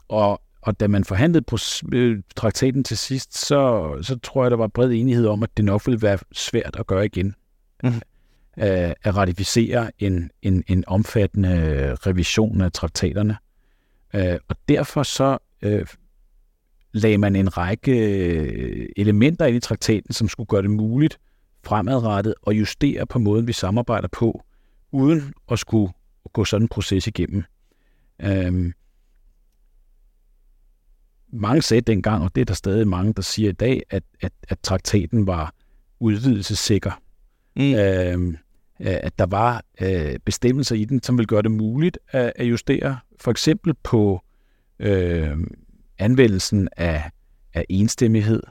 og, 0.07 0.41
og 0.61 0.79
da 0.79 0.87
man 0.87 1.03
forhandlede 1.03 1.43
på 1.43 1.57
øh, 1.93 2.23
traktaten 2.35 2.83
til 2.83 2.97
sidst, 2.97 3.37
så, 3.37 3.93
så 4.01 4.19
tror 4.19 4.43
jeg, 4.43 4.51
der 4.51 4.57
var 4.57 4.67
bred 4.67 4.91
enighed 4.91 5.27
om, 5.27 5.43
at 5.43 5.49
det 5.57 5.65
nok 5.65 5.87
ville 5.87 6.01
være 6.01 6.17
svært 6.31 6.75
at 6.79 6.87
gøre 6.87 7.05
igen. 7.05 7.35
Mm. 7.83 7.89
Uh, 8.57 8.63
at 9.03 9.15
ratificere 9.15 9.91
en, 9.99 10.31
en, 10.41 10.63
en 10.67 10.83
omfattende 10.87 11.95
revision 11.95 12.61
af 12.61 12.71
traktaterne. 12.71 13.37
Uh, 14.13 14.35
og 14.47 14.55
derfor 14.69 15.03
så 15.03 15.37
uh, 15.65 15.81
lagde 16.97 17.17
man 17.17 17.35
en 17.35 17.57
række 17.57 18.99
elementer 18.99 19.45
ind 19.45 19.55
i 19.55 19.59
traktaten, 19.59 20.13
som 20.13 20.27
skulle 20.27 20.47
gøre 20.47 20.61
det 20.61 20.71
muligt 20.71 21.19
fremadrettet 21.67 22.33
at 22.47 22.53
justere 22.53 23.05
på 23.05 23.19
måden, 23.19 23.47
vi 23.47 23.53
samarbejder 23.53 24.07
på, 24.07 24.43
uden 24.91 25.33
at 25.51 25.59
skulle 25.59 25.93
gå 26.33 26.45
sådan 26.45 26.63
en 26.63 26.67
proces 26.67 27.07
igennem. 27.07 27.43
Øhm, 28.21 28.73
mange 31.33 31.61
sagde 31.61 31.81
dengang, 31.81 32.23
og 32.23 32.35
det 32.35 32.41
er 32.41 32.45
der 32.45 32.53
stadig 32.53 32.87
mange, 32.87 33.13
der 33.13 33.21
siger 33.21 33.49
i 33.49 33.53
dag, 33.53 33.83
at, 33.89 34.03
at, 34.21 34.33
at 34.49 34.59
traktaten 34.59 35.27
var 35.27 35.53
udvidelsessikker. 35.99 37.01
Mm. 37.55 37.73
Øhm, 37.73 38.37
at 38.79 39.19
der 39.19 39.25
var 39.25 39.63
øh, 39.81 40.19
bestemmelser 40.25 40.75
i 40.75 40.85
den, 40.85 41.03
som 41.03 41.17
ville 41.17 41.27
gøre 41.27 41.41
det 41.41 41.51
muligt 41.51 41.99
at, 42.07 42.33
at 42.35 42.45
justere, 42.45 42.97
for 43.19 43.31
eksempel 43.31 43.73
på 43.83 44.21
øh, 44.79 45.37
anvendelsen 45.99 46.69
af, 46.77 47.11
af 47.53 47.65
enstemmighed, 47.69 48.43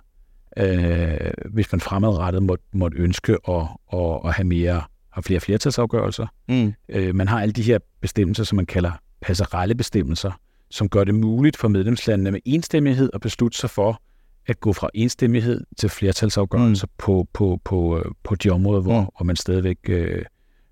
øh, 0.56 1.30
hvis 1.44 1.72
man 1.72 1.80
fremadrettet 1.80 2.42
måtte, 2.42 2.64
måtte 2.72 2.98
ønske 2.98 3.36
at, 3.48 3.62
at, 3.92 4.20
at 4.24 4.34
have 4.34 4.46
mere 4.46 4.82
have 5.16 5.22
flere 5.22 5.40
flertalsafgørelser. 5.40 6.26
Mm. 6.48 6.74
Øh, 6.88 7.14
man 7.14 7.28
har 7.28 7.40
alle 7.40 7.52
de 7.52 7.62
her 7.62 7.78
bestemmelser, 8.00 8.44
som 8.44 8.56
man 8.56 8.66
kalder 8.66 8.92
passerelle 9.20 9.74
bestemmelser, 9.74 10.40
som 10.70 10.88
gør 10.88 11.04
det 11.04 11.14
muligt 11.14 11.56
for 11.56 11.68
medlemslandene 11.68 12.30
med 12.30 12.40
enstemmighed 12.44 13.10
at 13.14 13.20
beslutte 13.20 13.58
sig 13.58 13.70
for 13.70 14.02
at 14.46 14.60
gå 14.60 14.72
fra 14.72 14.90
enstemmighed 14.94 15.64
til 15.76 15.88
flertalsafgørelser 15.88 16.86
mm. 16.86 16.92
på, 16.98 17.28
på, 17.32 17.60
på, 17.64 18.02
på 18.24 18.34
de 18.34 18.50
områder, 18.50 18.80
hvor, 18.80 19.00
mm. 19.00 19.06
hvor 19.16 19.24
man 19.24 19.36
stadigvæk 19.36 19.78
øh, 19.88 20.24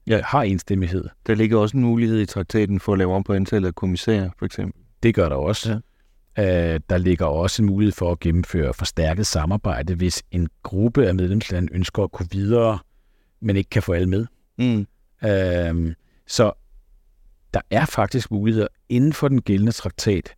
ja. 0.07 0.21
har 0.25 0.43
enstemmighed. 0.43 1.05
Der 1.27 1.35
ligger 1.35 1.59
også 1.59 1.77
en 1.77 1.83
mulighed 1.83 2.21
i 2.21 2.27
traktaten 2.27 2.81
for 2.81 2.93
at 2.93 2.99
lave 2.99 3.15
om 3.15 3.25
på 3.25 3.33
antallet 3.33 3.69
af 3.69 3.75
kommissærer, 3.75 4.31
for 4.39 4.47
eksempel. 4.47 4.83
Det 5.03 5.15
gør 5.15 5.29
der 5.29 5.37
også. 5.37 5.73
Ja. 5.73 5.79
Uh, 6.39 6.45
der 6.91 6.99
ligger 6.99 7.27
også 7.27 7.63
en 7.63 7.67
mulighed 7.67 7.93
for 7.93 8.13
at 8.13 8.21
gennemføre 8.21 8.75
forstærket 8.75 9.27
samarbejde, 9.27 9.95
hvis 9.95 10.23
en 10.31 10.49
gruppe 10.63 11.07
af 11.07 11.15
medlemslande 11.15 11.73
ønsker 11.73 12.03
at 12.03 12.13
gå 12.13 12.25
videre, 12.31 12.79
men 13.41 13.57
ikke 13.57 13.71
kan 13.71 13.83
få 13.83 13.93
alle 13.93 14.09
med. 14.09 14.27
Mm. 14.59 14.87
Uh, 15.23 15.93
så 16.27 16.53
der 17.55 17.61
er 17.71 17.85
faktisk 17.85 18.31
muligheder 18.31 18.67
inden 18.89 19.13
for 19.13 19.29
den 19.29 19.43
gældende 19.43 19.73
traktat, 19.73 20.35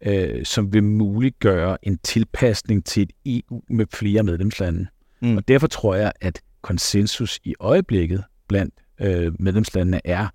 øh, 0.00 0.44
som 0.44 0.72
vil 0.72 0.84
muliggøre 0.84 1.78
en 1.82 1.98
tilpasning 1.98 2.84
til 2.84 3.02
et 3.02 3.42
EU 3.50 3.62
med 3.70 3.86
flere 3.92 4.22
medlemslande. 4.22 4.86
Mm. 5.22 5.36
Og 5.36 5.48
derfor 5.48 5.66
tror 5.66 5.94
jeg, 5.94 6.12
at 6.20 6.40
konsensus 6.62 7.40
i 7.44 7.54
øjeblikket 7.60 8.24
blandt 8.48 8.74
øh, 9.00 9.32
medlemslandene 9.40 10.00
er, 10.04 10.28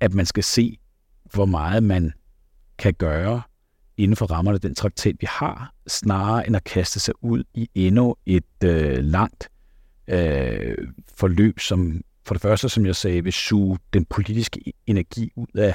at 0.00 0.14
man 0.14 0.26
skal 0.26 0.44
se, 0.44 0.78
hvor 1.34 1.44
meget 1.44 1.82
man 1.82 2.12
kan 2.78 2.94
gøre 2.94 3.42
inden 3.96 4.16
for 4.16 4.26
rammerne 4.26 4.54
af 4.54 4.60
den 4.60 4.74
traktat, 4.74 5.16
vi 5.20 5.26
har, 5.30 5.74
snarere 5.86 6.46
end 6.46 6.56
at 6.56 6.64
kaste 6.64 7.00
sig 7.00 7.14
ud 7.20 7.44
i 7.54 7.70
endnu 7.74 8.16
et 8.26 8.64
øh, 8.64 9.04
langt 9.04 9.48
øh, 10.08 10.76
forløb, 11.16 11.60
som 11.60 12.00
for 12.26 12.34
det 12.34 12.42
første, 12.42 12.68
som 12.68 12.86
jeg 12.86 12.96
sagde, 12.96 13.24
vil 13.24 13.32
suge 13.32 13.78
den 13.92 14.04
politiske 14.04 14.72
energi 14.86 15.32
ud 15.36 15.58
af 15.58 15.74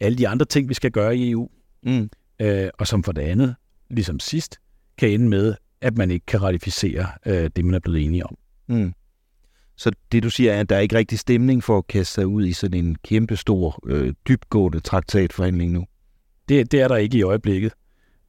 alle 0.00 0.18
de 0.18 0.28
andre 0.28 0.46
ting, 0.46 0.68
vi 0.68 0.74
skal 0.74 0.90
gøre 0.90 1.16
i 1.16 1.30
EU. 1.30 1.50
Mm. 1.82 2.10
Øh, 2.40 2.70
og 2.78 2.86
som 2.86 3.02
for 3.02 3.12
det 3.12 3.22
andet, 3.22 3.56
ligesom 3.90 4.20
sidst, 4.20 4.58
kan 4.98 5.10
ende 5.10 5.28
med, 5.28 5.54
at 5.80 5.96
man 5.96 6.10
ikke 6.10 6.26
kan 6.26 6.42
ratificere 6.42 7.06
øh, 7.26 7.50
det, 7.56 7.64
man 7.64 7.74
er 7.74 7.78
blevet 7.78 8.04
enige 8.04 8.26
om. 8.26 8.36
Mm. 8.66 8.92
Så 9.76 9.90
det 10.12 10.22
du 10.22 10.30
siger 10.30 10.52
er, 10.52 10.60
at 10.60 10.68
der 10.68 10.76
er 10.76 10.80
ikke 10.80 10.96
rigtig 10.96 11.18
stemning 11.18 11.64
for 11.64 11.78
at 11.78 11.86
kaste 11.86 12.14
sig 12.14 12.26
ud 12.26 12.46
i 12.46 12.52
sådan 12.52 12.84
en 12.84 12.96
kæmpestor, 13.04 13.80
øh, 13.86 14.14
dybgående 14.28 14.80
traktatforhandling 14.80 15.72
nu? 15.72 15.86
Det, 16.48 16.72
det 16.72 16.80
er 16.80 16.88
der 16.88 16.96
ikke 16.96 17.18
i 17.18 17.22
øjeblikket. 17.22 17.72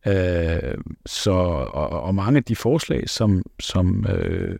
Øh, 0.07 0.77
så, 1.05 1.31
og, 1.31 1.89
og 1.89 2.15
mange 2.15 2.37
af 2.37 2.43
de 2.43 2.55
forslag, 2.55 3.09
som, 3.09 3.43
som 3.59 4.05
øh, 4.07 4.59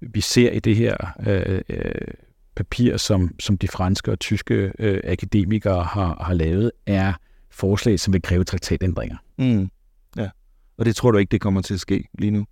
vi 0.00 0.20
ser 0.20 0.50
i 0.50 0.58
det 0.58 0.76
her 0.76 0.96
øh, 1.26 1.60
øh, 1.68 2.14
papir, 2.56 2.96
som, 2.96 3.30
som 3.40 3.58
de 3.58 3.68
franske 3.68 4.12
og 4.12 4.20
tyske 4.20 4.72
øh, 4.78 5.00
akademikere 5.04 5.84
har, 5.84 6.22
har 6.24 6.34
lavet, 6.34 6.70
er 6.86 7.12
forslag, 7.50 8.00
som 8.00 8.12
vil 8.12 8.22
kræve 8.22 8.44
traktatændringer. 8.44 9.16
Mm. 9.38 9.70
Ja, 10.16 10.30
og 10.76 10.84
det 10.84 10.96
tror 10.96 11.10
du 11.10 11.18
ikke, 11.18 11.30
det 11.30 11.40
kommer 11.40 11.62
til 11.62 11.74
at 11.74 11.80
ske 11.80 12.08
lige 12.18 12.30
nu? 12.30 12.46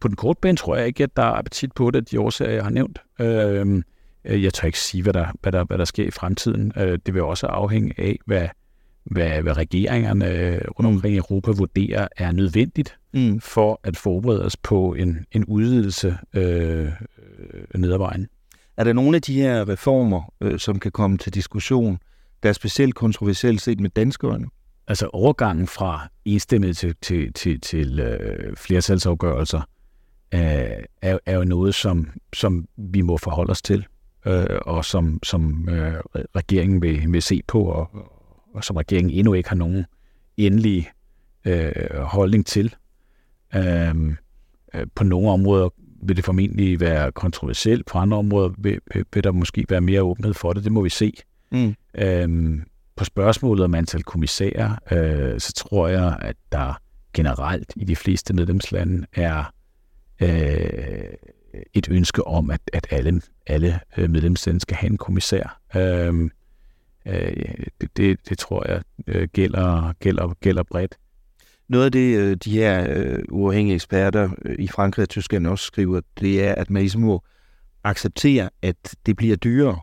På 0.00 0.08
den 0.08 0.16
korte 0.16 0.40
bane 0.40 0.56
tror 0.56 0.76
jeg 0.76 0.86
ikke, 0.86 1.02
at 1.02 1.16
der 1.16 1.22
er 1.22 1.32
appetit 1.32 1.72
på 1.72 1.90
det, 1.90 2.10
de 2.10 2.20
årsager, 2.20 2.52
jeg 2.52 2.62
har 2.62 2.70
nævnt. 2.70 2.98
Øhm, 3.20 3.82
øh, 4.24 4.42
jeg 4.42 4.54
tør 4.54 4.66
ikke 4.66 4.80
sige, 4.80 5.02
hvad 5.02 5.12
der, 5.12 5.26
hvad 5.42 5.52
der, 5.52 5.64
hvad 5.64 5.78
der 5.78 5.84
sker 5.84 6.06
i 6.06 6.10
fremtiden. 6.10 6.72
Øh, 6.76 6.98
det 7.06 7.14
vil 7.14 7.22
også 7.22 7.46
afhænge 7.46 7.94
af, 7.98 8.18
hvad, 8.26 8.48
hvad, 9.06 9.42
hvad 9.42 9.56
regeringerne 9.56 10.28
øh, 10.28 10.60
rundt 10.78 10.86
omkring 10.86 11.14
i 11.14 11.18
Europa 11.18 11.50
vurderer 11.50 12.08
er 12.16 12.32
nødvendigt 12.32 12.96
mm. 13.14 13.40
for 13.40 13.80
at 13.84 13.96
forberede 13.96 14.44
os 14.44 14.56
på 14.56 14.94
en, 14.94 15.26
en 15.32 15.44
udvidelse 15.44 16.18
øh, 16.34 16.88
ned 17.74 17.92
ad 17.92 17.98
vejen. 17.98 18.28
Er 18.76 18.84
der 18.84 18.92
nogle 18.92 19.16
af 19.16 19.22
de 19.22 19.34
her 19.34 19.68
reformer, 19.68 20.32
øh, 20.40 20.58
som 20.58 20.78
kan 20.78 20.92
komme 20.92 21.18
til 21.18 21.34
diskussion, 21.34 21.98
der 22.42 22.48
er 22.48 22.52
specielt 22.52 22.94
kontroversielt 22.94 23.60
set 23.60 23.80
med 23.80 23.90
danskerne? 23.90 24.46
Altså 24.88 25.10
overgangen 25.12 25.66
fra 25.66 26.08
enstemmighed 26.24 26.74
til, 26.74 26.94
til, 27.02 27.32
til, 27.32 27.60
til 27.60 28.00
øh, 28.00 28.56
flertalsafgørelser 28.56 29.60
øh, 30.34 30.40
er, 31.02 31.18
er 31.26 31.36
jo 31.36 31.44
noget, 31.44 31.74
som, 31.74 32.10
som 32.32 32.68
vi 32.76 33.00
må 33.00 33.16
forholde 33.16 33.50
os 33.50 33.62
til, 33.62 33.86
øh, 34.26 34.44
og 34.62 34.84
som, 34.84 35.18
som 35.22 35.68
øh, 35.68 35.94
regeringen 36.36 36.82
vil, 36.82 37.12
vil 37.12 37.22
se 37.22 37.42
på, 37.46 37.64
og, 37.64 38.15
og 38.56 38.64
som 38.64 38.76
regeringen 38.76 39.14
endnu 39.14 39.34
ikke 39.34 39.48
har 39.48 39.56
nogen 39.56 39.84
endelig 40.36 40.90
øh, 41.44 41.72
holdning 42.00 42.46
til. 42.46 42.74
Øh, 43.54 43.94
øh 44.74 44.86
på 44.94 45.04
nogle 45.04 45.30
områder 45.30 45.68
vil 46.02 46.16
det 46.16 46.24
formentlig 46.24 46.80
være 46.80 47.12
kontroversielt. 47.12 47.86
På 47.86 47.98
andre 47.98 48.16
områder 48.16 48.50
vil, 48.58 48.80
vil 49.14 49.24
der 49.24 49.32
måske 49.32 49.66
være 49.68 49.80
mere 49.80 50.02
åbenhed 50.02 50.34
for 50.34 50.52
det. 50.52 50.64
Det 50.64 50.72
må 50.72 50.82
vi 50.82 50.88
se. 50.88 51.12
Mm. 51.52 51.74
Øhm, 51.94 52.62
på 52.96 53.04
spørgsmålet 53.04 53.64
om 53.64 53.74
antal 53.74 54.02
kommissærer, 54.02 54.76
øh, 54.90 55.40
så 55.40 55.52
tror 55.52 55.88
jeg, 55.88 56.16
at 56.20 56.36
der 56.52 56.80
generelt 57.14 57.72
i 57.76 57.84
de 57.84 57.96
fleste 57.96 58.34
medlemslande 58.34 59.06
er 59.12 59.52
øh, 60.22 61.14
et 61.74 61.88
ønske 61.90 62.26
om, 62.26 62.50
at, 62.50 62.60
at 62.72 62.86
alle, 62.90 63.22
alle 63.46 63.80
øh, 63.96 64.10
medlemslande 64.10 64.60
skal 64.60 64.76
have 64.76 64.90
en 64.90 64.98
kommissær. 64.98 65.60
Øhm, 65.76 66.30
øh, 67.06 67.54
det, 67.80 67.96
det, 67.96 68.28
det 68.28 68.38
tror 68.38 68.68
jeg 68.68 68.82
øh, 69.06 69.28
gælder, 69.32 69.92
gælder, 70.00 70.34
gælder 70.40 70.62
bredt. 70.62 70.98
Noget 71.68 71.84
af 71.84 71.92
det, 71.92 72.18
øh, 72.18 72.36
de 72.36 72.50
her 72.50 72.86
øh, 72.90 73.18
uafhængige 73.28 73.74
eksperter 73.74 74.30
i 74.58 74.68
Frankrig 74.68 75.02
og 75.02 75.08
Tyskland 75.08 75.46
også 75.46 75.64
skriver, 75.64 76.00
det 76.20 76.44
er, 76.44 76.54
at 76.54 76.70
man 76.70 76.82
ligesom 76.82 77.00
må 77.00 77.22
acceptere, 77.84 78.50
at 78.62 78.96
det 79.06 79.16
bliver 79.16 79.36
dyrere 79.36 79.80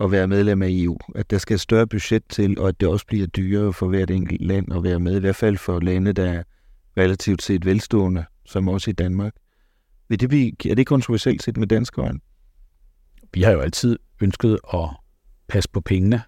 at 0.00 0.10
være 0.10 0.28
medlem 0.28 0.62
af 0.62 0.68
EU. 0.70 0.98
At 1.14 1.30
der 1.30 1.38
skal 1.38 1.54
et 1.54 1.60
større 1.60 1.86
budget 1.86 2.22
til, 2.28 2.58
og 2.58 2.68
at 2.68 2.80
det 2.80 2.88
også 2.88 3.06
bliver 3.06 3.26
dyrere 3.26 3.72
for 3.72 3.88
hvert 3.88 4.10
enkelt 4.10 4.46
land 4.46 4.72
at 4.72 4.82
være 4.82 5.00
med. 5.00 5.16
I 5.16 5.20
hvert 5.20 5.36
fald 5.36 5.56
for 5.56 5.80
lande, 5.80 6.12
der 6.12 6.32
er 6.32 6.42
relativt 6.96 7.42
set 7.42 7.64
velstående, 7.64 8.24
som 8.44 8.68
også 8.68 8.90
i 8.90 8.92
Danmark. 8.92 9.32
Vil 10.08 10.20
det 10.20 10.28
blive, 10.28 10.52
er 10.70 10.74
det 10.74 10.86
kontroversielt 10.86 11.42
set 11.42 11.56
med 11.56 11.66
danskere? 11.66 12.18
Vi 13.34 13.42
har 13.42 13.52
jo 13.52 13.60
altid 13.60 13.98
ønsket 14.20 14.58
at 14.74 14.88
passe 15.48 15.70
på 15.70 15.80
pengene, 15.80 16.22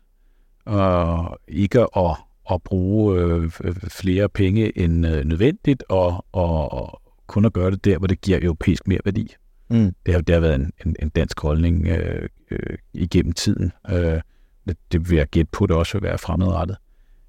og 0.69 1.39
ikke 1.49 1.81
at 1.97 2.17
at 2.51 2.63
bruge 2.63 3.21
øh, 3.21 3.51
flere 3.89 4.29
penge 4.29 4.79
end 4.79 5.07
øh, 5.07 5.25
nødvendigt, 5.25 5.85
og, 5.89 6.25
og, 6.33 6.73
og 6.73 7.03
kun 7.27 7.45
at 7.45 7.53
gøre 7.53 7.71
det 7.71 7.85
der, 7.85 7.99
hvor 7.99 8.07
det 8.07 8.21
giver 8.21 8.39
europæisk 8.43 8.89
mere 8.89 9.01
værdi. 9.05 9.35
Mm. 9.71 9.95
Det, 10.07 10.15
har, 10.15 10.21
det 10.21 10.35
har 10.35 10.41
været 10.41 10.55
en, 10.55 10.73
en, 10.87 10.97
en 11.03 11.09
dansk 11.09 11.41
holdning 11.41 11.87
øh, 11.87 12.29
øh, 12.51 12.79
igennem 12.95 13.33
tiden. 13.33 13.73
Øh, 13.91 14.21
det, 14.69 14.77
det 14.93 15.11
vil 15.11 15.17
jeg 15.17 15.27
gætte 15.27 15.51
på, 15.53 15.67
det 15.67 15.77
også 15.77 15.99
vil 15.99 16.03
være 16.03 16.19
fremadrettet. 16.19 16.77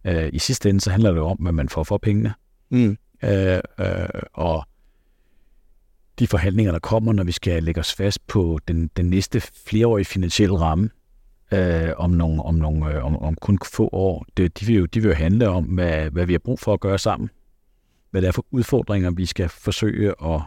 Øh, 0.05 0.29
I 0.33 0.39
sidste 0.39 0.69
ende, 0.69 0.81
så 0.81 0.91
handler 0.91 1.11
det 1.11 1.21
om, 1.21 1.37
hvad 1.37 1.51
man 1.51 1.69
får 1.69 1.83
for 1.83 1.97
pengene. 1.97 2.33
Mm. 2.69 2.97
Øh, 3.23 3.59
øh, 3.79 4.09
og 4.33 4.65
de 6.19 6.27
forhandlinger, 6.27 6.71
der 6.71 6.79
kommer, 6.79 7.13
når 7.13 7.23
vi 7.23 7.31
skal 7.31 7.63
lægge 7.63 7.79
os 7.79 7.93
fast 7.93 8.27
på 8.27 8.59
den, 8.67 8.89
den 8.97 9.09
næste 9.09 9.41
flereårige 9.41 10.05
finansielle 10.05 10.57
ramme, 10.59 10.89
øh, 11.53 11.89
om, 11.97 12.11
nogle, 12.11 12.43
om, 12.43 12.55
nogle, 12.55 12.93
øh, 12.93 13.05
om, 13.05 13.17
om 13.17 13.35
kun 13.35 13.59
få 13.73 13.89
år, 13.91 14.25
det, 14.37 14.59
de, 14.59 14.65
vil 14.65 14.75
jo, 14.75 14.85
de 14.85 15.01
vil 15.01 15.09
jo 15.09 15.15
handle 15.15 15.49
om, 15.49 15.63
hvad, 15.63 16.09
hvad 16.09 16.25
vi 16.25 16.33
har 16.33 16.39
brug 16.39 16.59
for 16.59 16.73
at 16.73 16.79
gøre 16.79 16.99
sammen. 16.99 17.29
Hvad 18.11 18.21
det 18.21 18.27
er 18.27 18.31
for 18.31 18.45
udfordringer, 18.51 19.11
vi 19.11 19.25
skal 19.25 19.49
forsøge 19.49 20.09
at, 20.09 20.41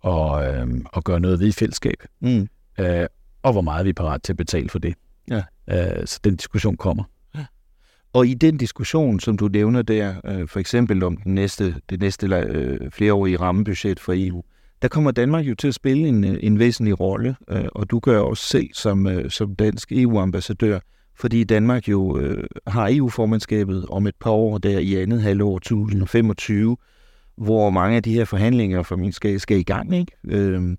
og, 0.00 0.46
øh, 0.46 0.68
at 0.96 1.04
gøre 1.04 1.20
noget 1.20 1.40
ved 1.40 1.46
i 1.46 1.52
fællesskab. 1.52 2.02
Mm. 2.20 2.48
Øh, 2.78 3.06
og 3.42 3.52
hvor 3.52 3.60
meget 3.60 3.84
vi 3.84 3.90
er 3.90 3.94
parat 3.94 4.22
til 4.22 4.32
at 4.32 4.36
betale 4.36 4.68
for 4.68 4.78
det. 4.78 4.94
Ja. 5.30 5.42
Øh, 5.70 6.06
så 6.06 6.20
den 6.24 6.36
diskussion 6.36 6.76
kommer. 6.76 7.04
Ja. 7.34 7.44
Og 8.12 8.26
i 8.26 8.34
den 8.34 8.56
diskussion, 8.56 9.20
som 9.20 9.36
du 9.36 9.48
nævner 9.48 9.82
der, 9.82 10.14
øh, 10.24 10.48
for 10.48 10.60
eksempel 10.60 11.02
om 11.02 11.16
den 11.16 11.34
næste, 11.34 11.74
det 11.90 12.00
næste 12.00 12.26
øh, 12.26 12.90
flereårige 12.90 13.36
rammebudget 13.40 14.00
for 14.00 14.12
EU, 14.16 14.42
der 14.82 14.88
kommer 14.88 15.10
Danmark 15.10 15.44
jo 15.44 15.54
til 15.54 15.68
at 15.68 15.74
spille 15.74 16.08
en, 16.08 16.24
øh, 16.24 16.38
en 16.42 16.58
væsentlig 16.58 17.00
rolle, 17.00 17.36
øh, 17.50 17.64
og 17.74 17.90
du 17.90 17.98
gør 17.98 18.20
også 18.20 18.42
selv 18.42 18.68
som, 18.74 19.06
øh, 19.06 19.30
som 19.30 19.56
dansk 19.56 19.92
EU-ambassadør, 19.92 20.78
fordi 21.16 21.44
Danmark 21.44 21.88
jo 21.88 22.18
øh, 22.18 22.44
har 22.66 22.88
EU-formandskabet 22.92 23.86
om 23.88 24.06
et 24.06 24.14
par 24.20 24.30
år 24.30 24.58
der 24.58 24.78
i 24.78 24.94
andet 24.94 25.22
halvår 25.22 25.58
2025, 25.58 26.76
hvor 27.36 27.70
mange 27.70 27.96
af 27.96 28.02
de 28.02 28.12
her 28.12 28.24
forhandlinger 28.24 28.82
for 28.82 28.96
min 28.96 29.12
skal, 29.12 29.40
skal 29.40 29.58
i 29.58 29.62
gang. 29.62 29.94
Ikke? 29.94 30.12
Øh, 30.24 30.76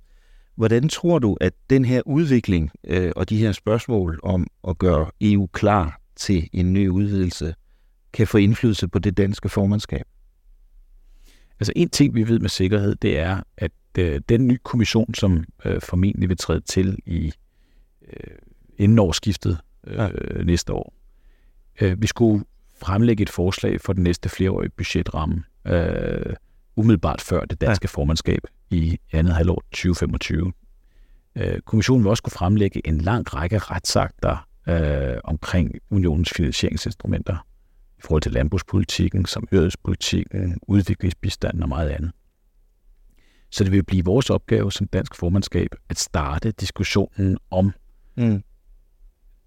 hvordan 0.56 0.90
tror 0.90 1.20
du, 1.20 1.38
at 1.42 1.54
den 1.70 1.86
her 1.86 2.02
udvikling 2.06 2.72
øh, 2.88 3.12
og 3.16 3.30
de 3.30 3.38
her 3.38 3.52
spørgsmål 3.52 4.20
om 4.24 4.48
at 4.68 4.78
gøre 4.78 5.12
EU 5.22 5.48
klar 5.48 6.00
til 6.16 6.50
en 6.54 6.74
ny 6.74 6.88
udvidelse, 6.88 7.54
kan 8.14 8.28
få 8.28 8.38
indflydelse 8.38 8.88
på 8.88 9.00
det 9.00 9.18
danske 9.18 9.50
formandskab? 9.50 10.06
Altså 11.60 11.74
en 11.76 11.90
ting, 11.90 12.16
vi 12.16 12.28
ved 12.28 12.40
med 12.40 12.50
sikkerhed, 12.50 12.96
det 12.96 13.20
er, 13.20 13.42
at 13.58 13.72
øh, 14.00 14.22
den 14.30 14.48
nye 14.48 14.58
kommission, 14.64 15.14
som 15.14 15.44
øh, 15.66 15.82
formentlig 15.82 16.30
vil 16.30 16.38
træde 16.38 16.60
til 16.60 16.98
i 17.06 17.34
øh, 18.08 18.38
inden 18.78 19.00
årsskiftet 19.00 19.58
øh, 19.88 19.98
ja. 19.98 20.10
næste 20.44 20.74
år, 20.74 20.94
øh, 21.82 22.02
vi 22.02 22.08
skulle 22.08 22.46
fremlægge 22.82 23.22
et 23.22 23.30
forslag 23.30 23.82
for 23.82 23.94
den 23.94 24.04
næste 24.04 24.30
flereårige 24.30 24.70
budgetramme 24.70 25.44
øh, 25.68 26.36
umiddelbart 26.76 27.22
før 27.22 27.46
det 27.46 27.62
danske 27.62 27.86
ja. 27.86 27.88
formandskab 27.88 28.42
i 28.70 28.98
andet 29.12 29.34
halvår 29.34 29.64
2025. 29.72 30.54
Øh, 31.36 31.60
kommissionen 31.62 32.04
vil 32.04 32.10
også 32.10 32.24
kunne 32.24 32.32
fremlægge 32.32 32.88
en 32.88 32.98
lang 32.98 33.36
række 33.36 33.58
retsakter 33.58 34.48
øh, 34.68 35.18
omkring 35.24 35.72
unionens 35.92 36.34
finansieringsinstrumenter 36.36 37.46
i 38.00 38.02
forhold 38.02 38.22
til 38.22 38.32
landbrugspolitikken, 38.32 39.26
som 39.26 39.42
samhørighedspolitikken, 39.42 40.60
udviklingsbistanden 40.68 41.64
og 41.64 41.70
meget 41.70 41.90
andet. 41.90 42.12
Så 43.52 43.64
det 43.64 43.72
vil 43.72 43.84
blive 43.84 44.06
vores 44.06 44.30
opgave 44.30 44.72
som 44.72 44.88
dansk 44.88 45.16
formandskab 45.16 45.68
at 45.90 46.00
starte 46.00 46.52
diskussionen 46.52 47.38
om 47.52 47.72
mm. 48.18 48.44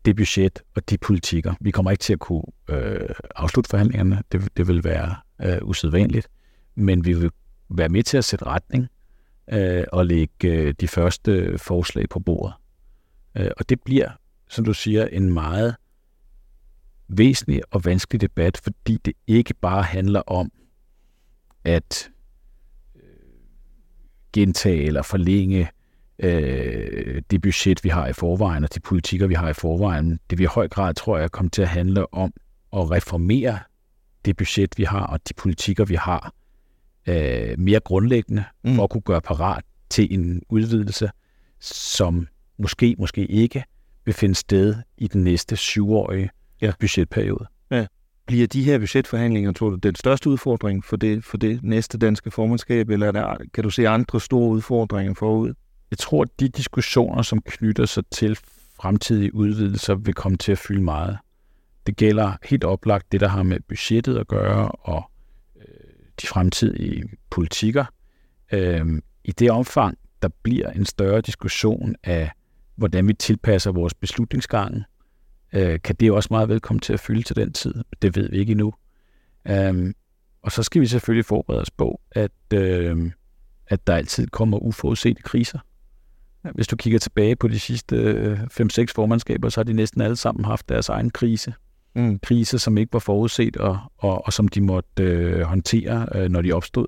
det 0.04 0.16
budget 0.16 0.62
og 0.76 0.90
de 0.90 0.98
politikker. 0.98 1.54
Vi 1.60 1.70
kommer 1.70 1.90
ikke 1.90 2.02
til 2.02 2.12
at 2.12 2.18
kunne 2.18 2.42
øh, 2.70 3.08
afslutte 3.36 3.70
forhandlingerne. 3.70 4.22
Det, 4.32 4.48
det 4.56 4.68
vil 4.68 4.84
være 4.84 5.16
øh, 5.42 5.58
usædvanligt. 5.62 6.28
Men 6.74 7.04
vi 7.04 7.12
vil 7.12 7.30
være 7.68 7.88
med 7.88 8.02
til 8.02 8.16
at 8.16 8.24
sætte 8.24 8.46
retning 8.46 8.88
øh, 9.52 9.84
og 9.92 10.06
lægge 10.06 10.48
øh, 10.48 10.74
de 10.80 10.88
første 10.88 11.58
forslag 11.58 12.08
på 12.08 12.20
bordet. 12.20 12.54
Øh, 13.36 13.50
og 13.56 13.68
det 13.68 13.80
bliver, 13.84 14.10
som 14.48 14.64
du 14.64 14.74
siger, 14.74 15.06
en 15.06 15.32
meget 15.32 15.76
væsentlig 17.18 17.62
og 17.70 17.84
vanskelig 17.84 18.20
debat, 18.20 18.60
fordi 18.62 18.98
det 19.04 19.14
ikke 19.26 19.54
bare 19.54 19.82
handler 19.82 20.20
om 20.20 20.52
at 21.64 22.10
øh, 22.96 23.02
gentage 24.32 24.84
eller 24.84 25.02
forlænge 25.02 25.70
øh, 26.18 27.22
det 27.30 27.42
budget, 27.42 27.84
vi 27.84 27.88
har 27.88 28.06
i 28.06 28.12
forvejen, 28.12 28.64
og 28.64 28.74
de 28.74 28.80
politikker, 28.80 29.26
vi 29.26 29.34
har 29.34 29.48
i 29.48 29.52
forvejen. 29.52 30.20
Det 30.30 30.38
vil 30.38 30.44
i 30.44 30.46
høj 30.46 30.68
grad, 30.68 30.94
tror 30.94 31.18
jeg, 31.18 31.30
komme 31.30 31.50
til 31.50 31.62
at 31.62 31.68
handle 31.68 32.14
om 32.14 32.32
at 32.72 32.90
reformere 32.90 33.58
det 34.24 34.36
budget, 34.36 34.78
vi 34.78 34.84
har, 34.84 35.06
og 35.06 35.28
de 35.28 35.34
politikker, 35.34 35.84
vi 35.84 35.94
har, 35.94 36.34
øh, 37.06 37.58
mere 37.58 37.80
grundlæggende, 37.80 38.44
mm. 38.64 38.74
for 38.74 38.84
at 38.84 38.90
kunne 38.90 39.00
gøre 39.00 39.20
parat 39.20 39.64
til 39.90 40.14
en 40.14 40.42
udvidelse, 40.48 41.10
som 41.60 42.26
måske, 42.58 42.96
måske 42.98 43.26
ikke 43.26 43.64
vil 44.04 44.14
finde 44.14 44.34
sted 44.34 44.74
i 44.98 45.08
den 45.08 45.24
næste 45.24 45.56
syvårige 45.56 46.30
ja. 46.62 46.72
budgetperiode. 46.80 47.46
Ja. 47.70 47.86
Bliver 48.26 48.46
de 48.46 48.62
her 48.62 48.78
budgetforhandlinger, 48.78 49.52
tror 49.52 49.70
du, 49.70 49.76
den 49.76 49.94
største 49.94 50.30
udfordring 50.30 50.84
for 50.84 50.96
det, 50.96 51.24
for 51.24 51.36
det 51.36 51.62
næste 51.62 51.98
danske 51.98 52.30
formandskab, 52.30 52.90
eller 52.90 53.06
er 53.06 53.12
der, 53.12 53.36
kan 53.54 53.64
du 53.64 53.70
se 53.70 53.88
andre 53.88 54.20
store 54.20 54.48
udfordringer 54.48 55.14
forud? 55.14 55.54
Jeg 55.90 55.98
tror, 55.98 56.22
at 56.22 56.40
de 56.40 56.48
diskussioner, 56.48 57.22
som 57.22 57.42
knytter 57.46 57.86
sig 57.86 58.04
til 58.10 58.38
fremtidige 58.80 59.34
udvidelser, 59.34 59.94
vil 59.94 60.14
komme 60.14 60.38
til 60.38 60.52
at 60.52 60.58
fylde 60.58 60.82
meget. 60.82 61.18
Det 61.86 61.96
gælder 61.96 62.32
helt 62.44 62.64
oplagt 62.64 63.12
det, 63.12 63.20
der 63.20 63.28
har 63.28 63.42
med 63.42 63.60
budgettet 63.68 64.18
at 64.18 64.28
gøre, 64.28 64.68
og 64.68 65.10
øh, 65.56 65.64
de 66.22 66.26
fremtidige 66.26 67.04
politikker. 67.30 67.84
Øh, 68.52 68.86
I 69.24 69.32
det 69.32 69.50
omfang, 69.50 69.98
der 70.22 70.28
bliver 70.42 70.70
en 70.70 70.84
større 70.84 71.20
diskussion 71.20 71.94
af, 72.04 72.30
hvordan 72.76 73.08
vi 73.08 73.12
tilpasser 73.12 73.72
vores 73.72 73.94
beslutningsgange, 73.94 74.84
øh, 75.52 75.80
kan 75.84 75.96
det 76.00 76.12
også 76.12 76.28
meget 76.30 76.48
vel 76.48 76.60
komme 76.60 76.80
til 76.80 76.92
at 76.92 77.00
fylde 77.00 77.22
til 77.22 77.36
den 77.36 77.52
tid. 77.52 77.74
Det 78.02 78.16
ved 78.16 78.30
vi 78.30 78.38
ikke 78.38 78.50
endnu. 78.50 78.72
Um, 79.50 79.94
og 80.42 80.52
så 80.52 80.62
skal 80.62 80.80
vi 80.80 80.86
selvfølgelig 80.86 81.24
forberede 81.24 81.60
os 81.60 81.70
på, 81.70 82.00
at, 82.12 82.30
øh, 82.54 83.10
at 83.66 83.86
der 83.86 83.94
altid 83.94 84.26
kommer 84.26 84.58
uforudsete 84.58 85.22
kriser. 85.22 85.58
Hvis 86.54 86.66
du 86.66 86.76
kigger 86.76 86.98
tilbage 86.98 87.36
på 87.36 87.48
de 87.48 87.58
sidste 87.58 88.32
5-6 88.52 88.84
formandskaber, 88.94 89.48
så 89.48 89.60
har 89.60 89.64
de 89.64 89.72
næsten 89.72 90.00
alle 90.00 90.16
sammen 90.16 90.44
haft 90.44 90.68
deres 90.68 90.88
egen 90.88 91.10
krise. 91.10 91.54
Mm. 91.94 92.18
Kriser, 92.18 92.58
som 92.58 92.78
ikke 92.78 92.92
var 92.92 92.98
forudset, 92.98 93.56
og, 93.56 93.78
og, 93.98 94.26
og 94.26 94.32
som 94.32 94.48
de 94.48 94.60
måtte 94.60 95.02
øh, 95.02 95.40
håndtere, 95.40 96.06
øh, 96.14 96.28
når 96.28 96.42
de 96.42 96.52
opstod. 96.52 96.86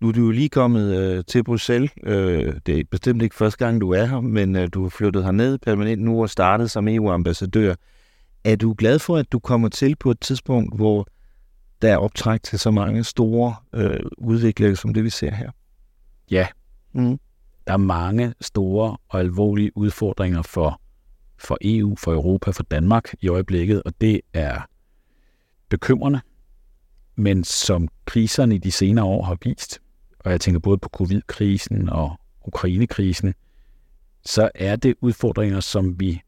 Nu 0.00 0.08
er 0.08 0.12
du 0.12 0.20
jo 0.20 0.30
lige 0.30 0.48
kommet 0.48 0.96
øh, 0.98 1.24
til 1.24 1.44
Bruxelles. 1.44 1.90
Øh, 2.02 2.54
det 2.66 2.78
er 2.78 2.84
bestemt 2.90 3.22
ikke 3.22 3.34
første 3.34 3.64
gang, 3.64 3.80
du 3.80 3.90
er 3.90 4.04
her, 4.04 4.20
men 4.20 4.56
øh, 4.56 4.68
du 4.74 4.82
har 4.82 4.88
flyttet 4.88 5.24
herned 5.24 5.58
permanent 5.58 6.02
nu 6.02 6.22
og 6.22 6.30
startet 6.30 6.70
som 6.70 6.88
EU-ambassadør. 6.88 7.74
Er 8.44 8.56
du 8.56 8.74
glad 8.78 8.98
for, 8.98 9.16
at 9.16 9.32
du 9.32 9.38
kommer 9.38 9.68
til 9.68 9.96
på 9.96 10.10
et 10.10 10.20
tidspunkt, 10.20 10.76
hvor 10.76 11.06
der 11.82 11.92
er 11.92 11.96
optræk 11.96 12.42
til 12.42 12.58
så 12.58 12.70
mange 12.70 13.04
store 13.04 13.54
øh, 13.72 14.00
udviklinger, 14.18 14.74
som 14.74 14.94
det 14.94 15.04
vi 15.04 15.10
ser 15.10 15.34
her? 15.34 15.50
Ja. 16.30 16.46
Mm. 16.92 17.18
Der 17.66 17.72
er 17.72 17.76
mange 17.76 18.34
store 18.40 18.96
og 19.08 19.20
alvorlige 19.20 19.76
udfordringer 19.76 20.42
for, 20.42 20.80
for 21.38 21.58
EU, 21.60 21.96
for 21.96 22.12
Europa, 22.12 22.50
for 22.50 22.62
Danmark 22.62 23.14
i 23.20 23.28
øjeblikket, 23.28 23.82
og 23.82 23.92
det 24.00 24.20
er 24.32 24.68
bekymrende. 25.68 26.20
Men 27.16 27.44
som 27.44 27.88
kriserne 28.04 28.54
i 28.54 28.58
de 28.58 28.72
senere 28.72 29.04
år 29.04 29.22
har 29.22 29.38
vist, 29.44 29.80
og 30.18 30.30
jeg 30.30 30.40
tænker 30.40 30.60
både 30.60 30.78
på 30.78 30.88
covid-krisen 30.88 31.88
og 31.88 32.20
Ukraine-krisen, 32.44 33.34
så 34.24 34.50
er 34.54 34.76
det 34.76 34.94
udfordringer, 35.00 35.60
som 35.60 36.00
vi 36.00 36.22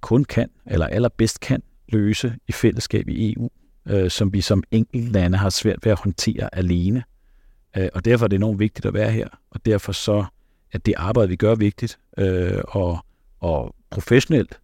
kun 0.00 0.24
kan, 0.24 0.48
eller 0.66 0.86
allerbedst 0.86 1.40
kan, 1.40 1.62
løse 1.88 2.34
i 2.48 2.52
fællesskab 2.52 3.08
i 3.08 3.32
EU, 3.32 3.50
øh, 3.86 4.10
som 4.10 4.32
vi 4.32 4.40
som 4.40 4.64
lande 4.92 5.38
har 5.38 5.50
svært 5.50 5.78
ved 5.84 5.92
at 5.92 5.98
håndtere 5.98 6.54
alene. 6.54 7.04
Øh, 7.76 7.88
og 7.94 8.04
derfor 8.04 8.24
er 8.24 8.28
det 8.28 8.36
enormt 8.36 8.58
vigtigt 8.58 8.86
at 8.86 8.94
være 8.94 9.10
her, 9.10 9.28
og 9.50 9.66
derfor 9.66 9.92
så 9.92 10.24
er 10.72 10.78
det 10.78 10.94
arbejde, 10.96 11.28
vi 11.28 11.36
gør, 11.36 11.54
vigtigt, 11.54 11.98
øh, 12.18 12.60
og, 12.68 12.98
og 13.40 13.74
professionelt 13.90 14.60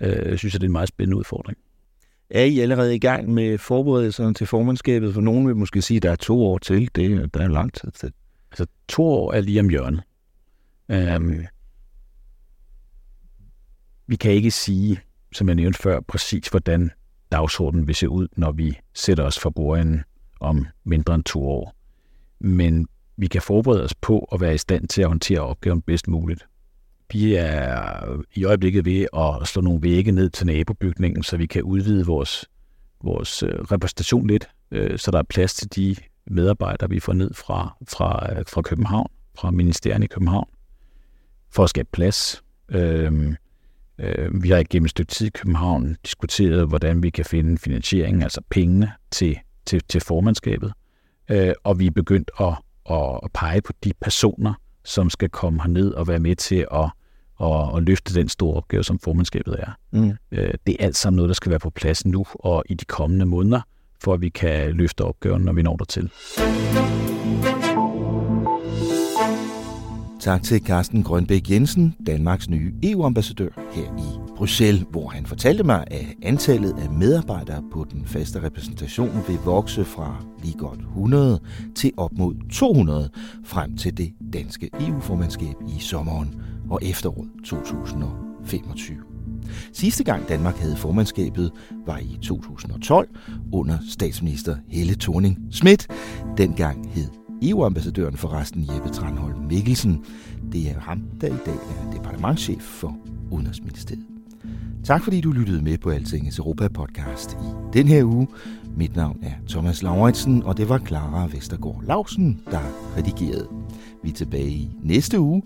øh, 0.00 0.38
synes 0.38 0.54
jeg, 0.54 0.60
det 0.60 0.66
er 0.66 0.68
en 0.68 0.72
meget 0.72 0.88
spændende 0.88 1.16
udfordring. 1.16 1.58
Er 2.30 2.44
I 2.44 2.60
allerede 2.60 2.94
i 2.94 2.98
gang 2.98 3.28
med 3.28 3.58
forberedelserne 3.58 4.34
til 4.34 4.46
formandskabet? 4.46 5.14
For 5.14 5.20
nogen 5.20 5.46
vil 5.46 5.56
måske 5.56 5.82
sige, 5.82 5.96
at 5.96 6.02
der 6.02 6.10
er 6.10 6.16
to 6.16 6.46
år 6.46 6.58
til. 6.58 6.90
Det 6.94 7.34
der 7.34 7.40
er 7.40 7.48
lang 7.48 7.72
tid 7.72 7.90
til. 7.90 8.12
Altså 8.50 8.66
to 8.88 9.04
år 9.04 9.32
er 9.32 9.40
lige 9.40 9.60
om 9.60 9.68
hjørnet. 9.68 10.02
Um, 10.88 11.44
vi 14.06 14.16
kan 14.16 14.32
ikke 14.32 14.50
sige, 14.50 15.00
som 15.32 15.48
jeg 15.48 15.54
nævnte 15.54 15.78
før, 15.78 16.00
præcis 16.00 16.48
hvordan 16.48 16.90
dagsordenen 17.32 17.86
vil 17.86 17.94
se 17.94 18.08
ud, 18.08 18.28
når 18.36 18.52
vi 18.52 18.78
sætter 18.94 19.24
os 19.24 19.38
for 19.38 19.50
bordenden 19.50 20.02
om 20.40 20.66
mindre 20.84 21.14
end 21.14 21.24
to 21.24 21.48
år. 21.48 21.74
Men 22.40 22.88
vi 23.16 23.26
kan 23.26 23.42
forberede 23.42 23.84
os 23.84 23.94
på 23.94 24.28
at 24.32 24.40
være 24.40 24.54
i 24.54 24.58
stand 24.58 24.88
til 24.88 25.02
at 25.02 25.08
håndtere 25.08 25.40
opgaven 25.40 25.82
bedst 25.82 26.08
muligt. 26.08 26.46
Vi 27.12 27.34
er 27.34 28.00
i 28.34 28.44
øjeblikket 28.44 28.84
ved 28.84 29.06
at 29.16 29.48
slå 29.48 29.62
nogle 29.62 29.82
vægge 29.82 30.12
ned 30.12 30.30
til 30.30 30.46
nabobygningen, 30.46 31.22
så 31.22 31.36
vi 31.36 31.46
kan 31.46 31.62
udvide 31.62 32.06
vores, 32.06 32.44
vores 33.02 33.42
øh, 33.42 33.48
repræsentation 33.48 34.26
lidt, 34.26 34.48
øh, 34.70 34.98
så 34.98 35.10
der 35.10 35.18
er 35.18 35.22
plads 35.22 35.54
til 35.54 35.76
de 35.76 35.96
medarbejdere, 36.26 36.90
vi 36.90 37.00
får 37.00 37.12
ned 37.12 37.34
fra, 37.34 37.76
fra, 37.88 38.38
øh, 38.38 38.44
fra 38.48 38.62
København, 38.62 39.10
fra 39.38 39.50
ministerierne 39.50 40.04
i 40.04 40.08
København. 40.08 40.48
for 41.50 41.64
at 41.64 41.70
skabe 41.70 41.88
plads. 41.92 42.42
Øh, 42.68 43.34
vi 44.42 44.50
har 44.50 44.58
igennem 44.58 44.84
et 44.84 44.90
stykke 44.90 45.10
tid 45.10 45.26
i 45.26 45.30
København 45.30 45.96
diskuteret, 46.04 46.68
hvordan 46.68 47.02
vi 47.02 47.10
kan 47.10 47.24
finde 47.24 47.58
finansiering, 47.58 48.22
altså 48.22 48.40
pengene 48.50 48.92
til, 49.10 49.38
til, 49.66 49.82
til 49.88 50.00
formandskabet. 50.00 50.72
Øh, 51.30 51.52
og 51.64 51.78
vi 51.78 51.86
er 51.86 51.90
begyndt 51.90 52.30
at, 52.40 52.54
at 53.24 53.32
pege 53.34 53.62
på 53.62 53.72
de 53.84 53.92
personer, 54.00 54.54
som 54.84 55.10
skal 55.10 55.28
komme 55.28 55.62
herned 55.62 55.92
og 55.92 56.08
være 56.08 56.18
med 56.18 56.36
til 56.36 56.66
at, 56.72 56.90
at, 57.40 57.76
at 57.76 57.82
løfte 57.82 58.14
den 58.14 58.28
store 58.28 58.56
opgave, 58.56 58.84
som 58.84 58.98
formandskabet 58.98 59.56
er. 59.58 59.70
Mm. 59.92 60.12
Øh, 60.32 60.54
det 60.66 60.76
er 60.80 60.84
alt 60.84 60.96
sammen 60.96 61.16
noget, 61.16 61.28
der 61.28 61.34
skal 61.34 61.50
være 61.50 61.58
på 61.58 61.70
plads 61.70 62.06
nu 62.06 62.26
og 62.34 62.64
i 62.68 62.74
de 62.74 62.84
kommende 62.84 63.26
måneder, 63.26 63.60
for 64.00 64.14
at 64.14 64.20
vi 64.20 64.28
kan 64.28 64.70
løfte 64.70 65.04
opgaven, 65.04 65.42
når 65.42 65.52
vi 65.52 65.62
når 65.62 65.76
dertil. 65.76 66.10
Tak 70.24 70.42
til 70.42 70.60
Carsten 70.64 71.02
Grønbæk 71.02 71.50
Jensen, 71.50 71.94
Danmarks 72.06 72.48
nye 72.48 72.74
EU-ambassadør 72.82 73.48
her 73.72 73.82
i 73.82 74.32
Bruxelles, 74.36 74.84
hvor 74.90 75.08
han 75.08 75.26
fortalte 75.26 75.64
mig, 75.64 75.84
at 75.90 76.06
antallet 76.22 76.78
af 76.78 76.90
medarbejdere 76.90 77.62
på 77.72 77.86
den 77.92 78.06
faste 78.06 78.42
repræsentation 78.42 79.24
vil 79.28 79.38
vokse 79.44 79.84
fra 79.84 80.24
lige 80.42 80.58
godt 80.58 80.80
100 80.80 81.40
til 81.74 81.92
op 81.96 82.12
mod 82.12 82.34
200 82.50 83.10
frem 83.44 83.76
til 83.76 83.96
det 83.96 84.12
danske 84.32 84.70
EU-formandskab 84.80 85.54
i 85.76 85.80
sommeren 85.80 86.34
og 86.70 86.78
efteråret 86.82 87.28
2025. 87.44 88.96
Sidste 89.72 90.04
gang 90.04 90.28
Danmark 90.28 90.56
havde 90.56 90.76
formandskabet 90.76 91.50
var 91.86 91.98
i 91.98 92.18
2012 92.22 93.08
under 93.52 93.78
statsminister 93.88 94.56
Helle 94.68 94.94
thorning 94.94 95.38
Schmidt. 95.50 95.86
Dengang 96.36 96.90
hed 96.94 97.23
EU-ambassadøren 97.42 98.16
for 98.16 98.32
resten 98.32 98.68
Jeppe 98.74 98.88
Tranholm 98.88 99.38
Mikkelsen. 99.38 100.04
Det 100.52 100.70
er 100.70 100.80
ham, 100.80 101.02
der 101.20 101.26
i 101.26 101.38
dag 101.46 101.54
er 101.54 101.90
departementchef 101.92 102.62
for 102.62 102.96
Udenrigsministeriet. 103.30 104.04
Tak 104.84 105.02
fordi 105.04 105.20
du 105.20 105.30
lyttede 105.32 105.62
med 105.62 105.78
på 105.78 105.90
Altingets 105.90 106.38
Europa-podcast 106.38 107.32
i 107.32 107.72
den 107.72 107.88
her 107.88 108.04
uge. 108.04 108.28
Mit 108.76 108.96
navn 108.96 109.18
er 109.22 109.32
Thomas 109.48 109.82
Lauritsen, 109.82 110.42
og 110.42 110.56
det 110.56 110.68
var 110.68 110.78
Clara 110.78 111.26
Vestergaard 111.26 111.84
Lausen, 111.86 112.40
der 112.50 112.60
redigerede. 112.96 113.48
Vi 114.02 114.08
er 114.10 114.14
tilbage 114.14 114.50
i 114.50 114.70
næste 114.82 115.20
uge. 115.20 115.42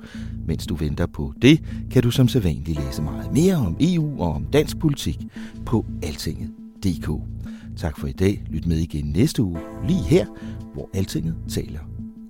Mens 0.46 0.66
du 0.66 0.74
venter 0.74 1.06
på 1.06 1.32
det, 1.42 1.62
kan 1.90 2.02
du 2.02 2.10
som 2.10 2.28
sædvanligt 2.28 2.78
læse 2.78 3.02
meget 3.02 3.32
mere 3.32 3.56
om 3.56 3.76
EU 3.80 4.22
og 4.22 4.32
om 4.32 4.44
dansk 4.44 4.78
politik 4.78 5.26
på 5.66 5.86
altinget.dk. 6.02 7.10
Tak 7.78 7.98
for 7.98 8.06
i 8.06 8.12
dag. 8.12 8.42
Lyt 8.50 8.66
med 8.66 8.76
igen 8.76 9.04
næste 9.04 9.42
uge, 9.42 9.58
lige 9.86 10.02
her, 10.02 10.26
hvor 10.74 10.90
Altinget 10.94 11.36
taler 11.48 11.80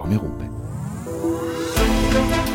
om 0.01 0.13
Europa. 0.13 0.45
thank 2.11 2.47
you 2.47 2.48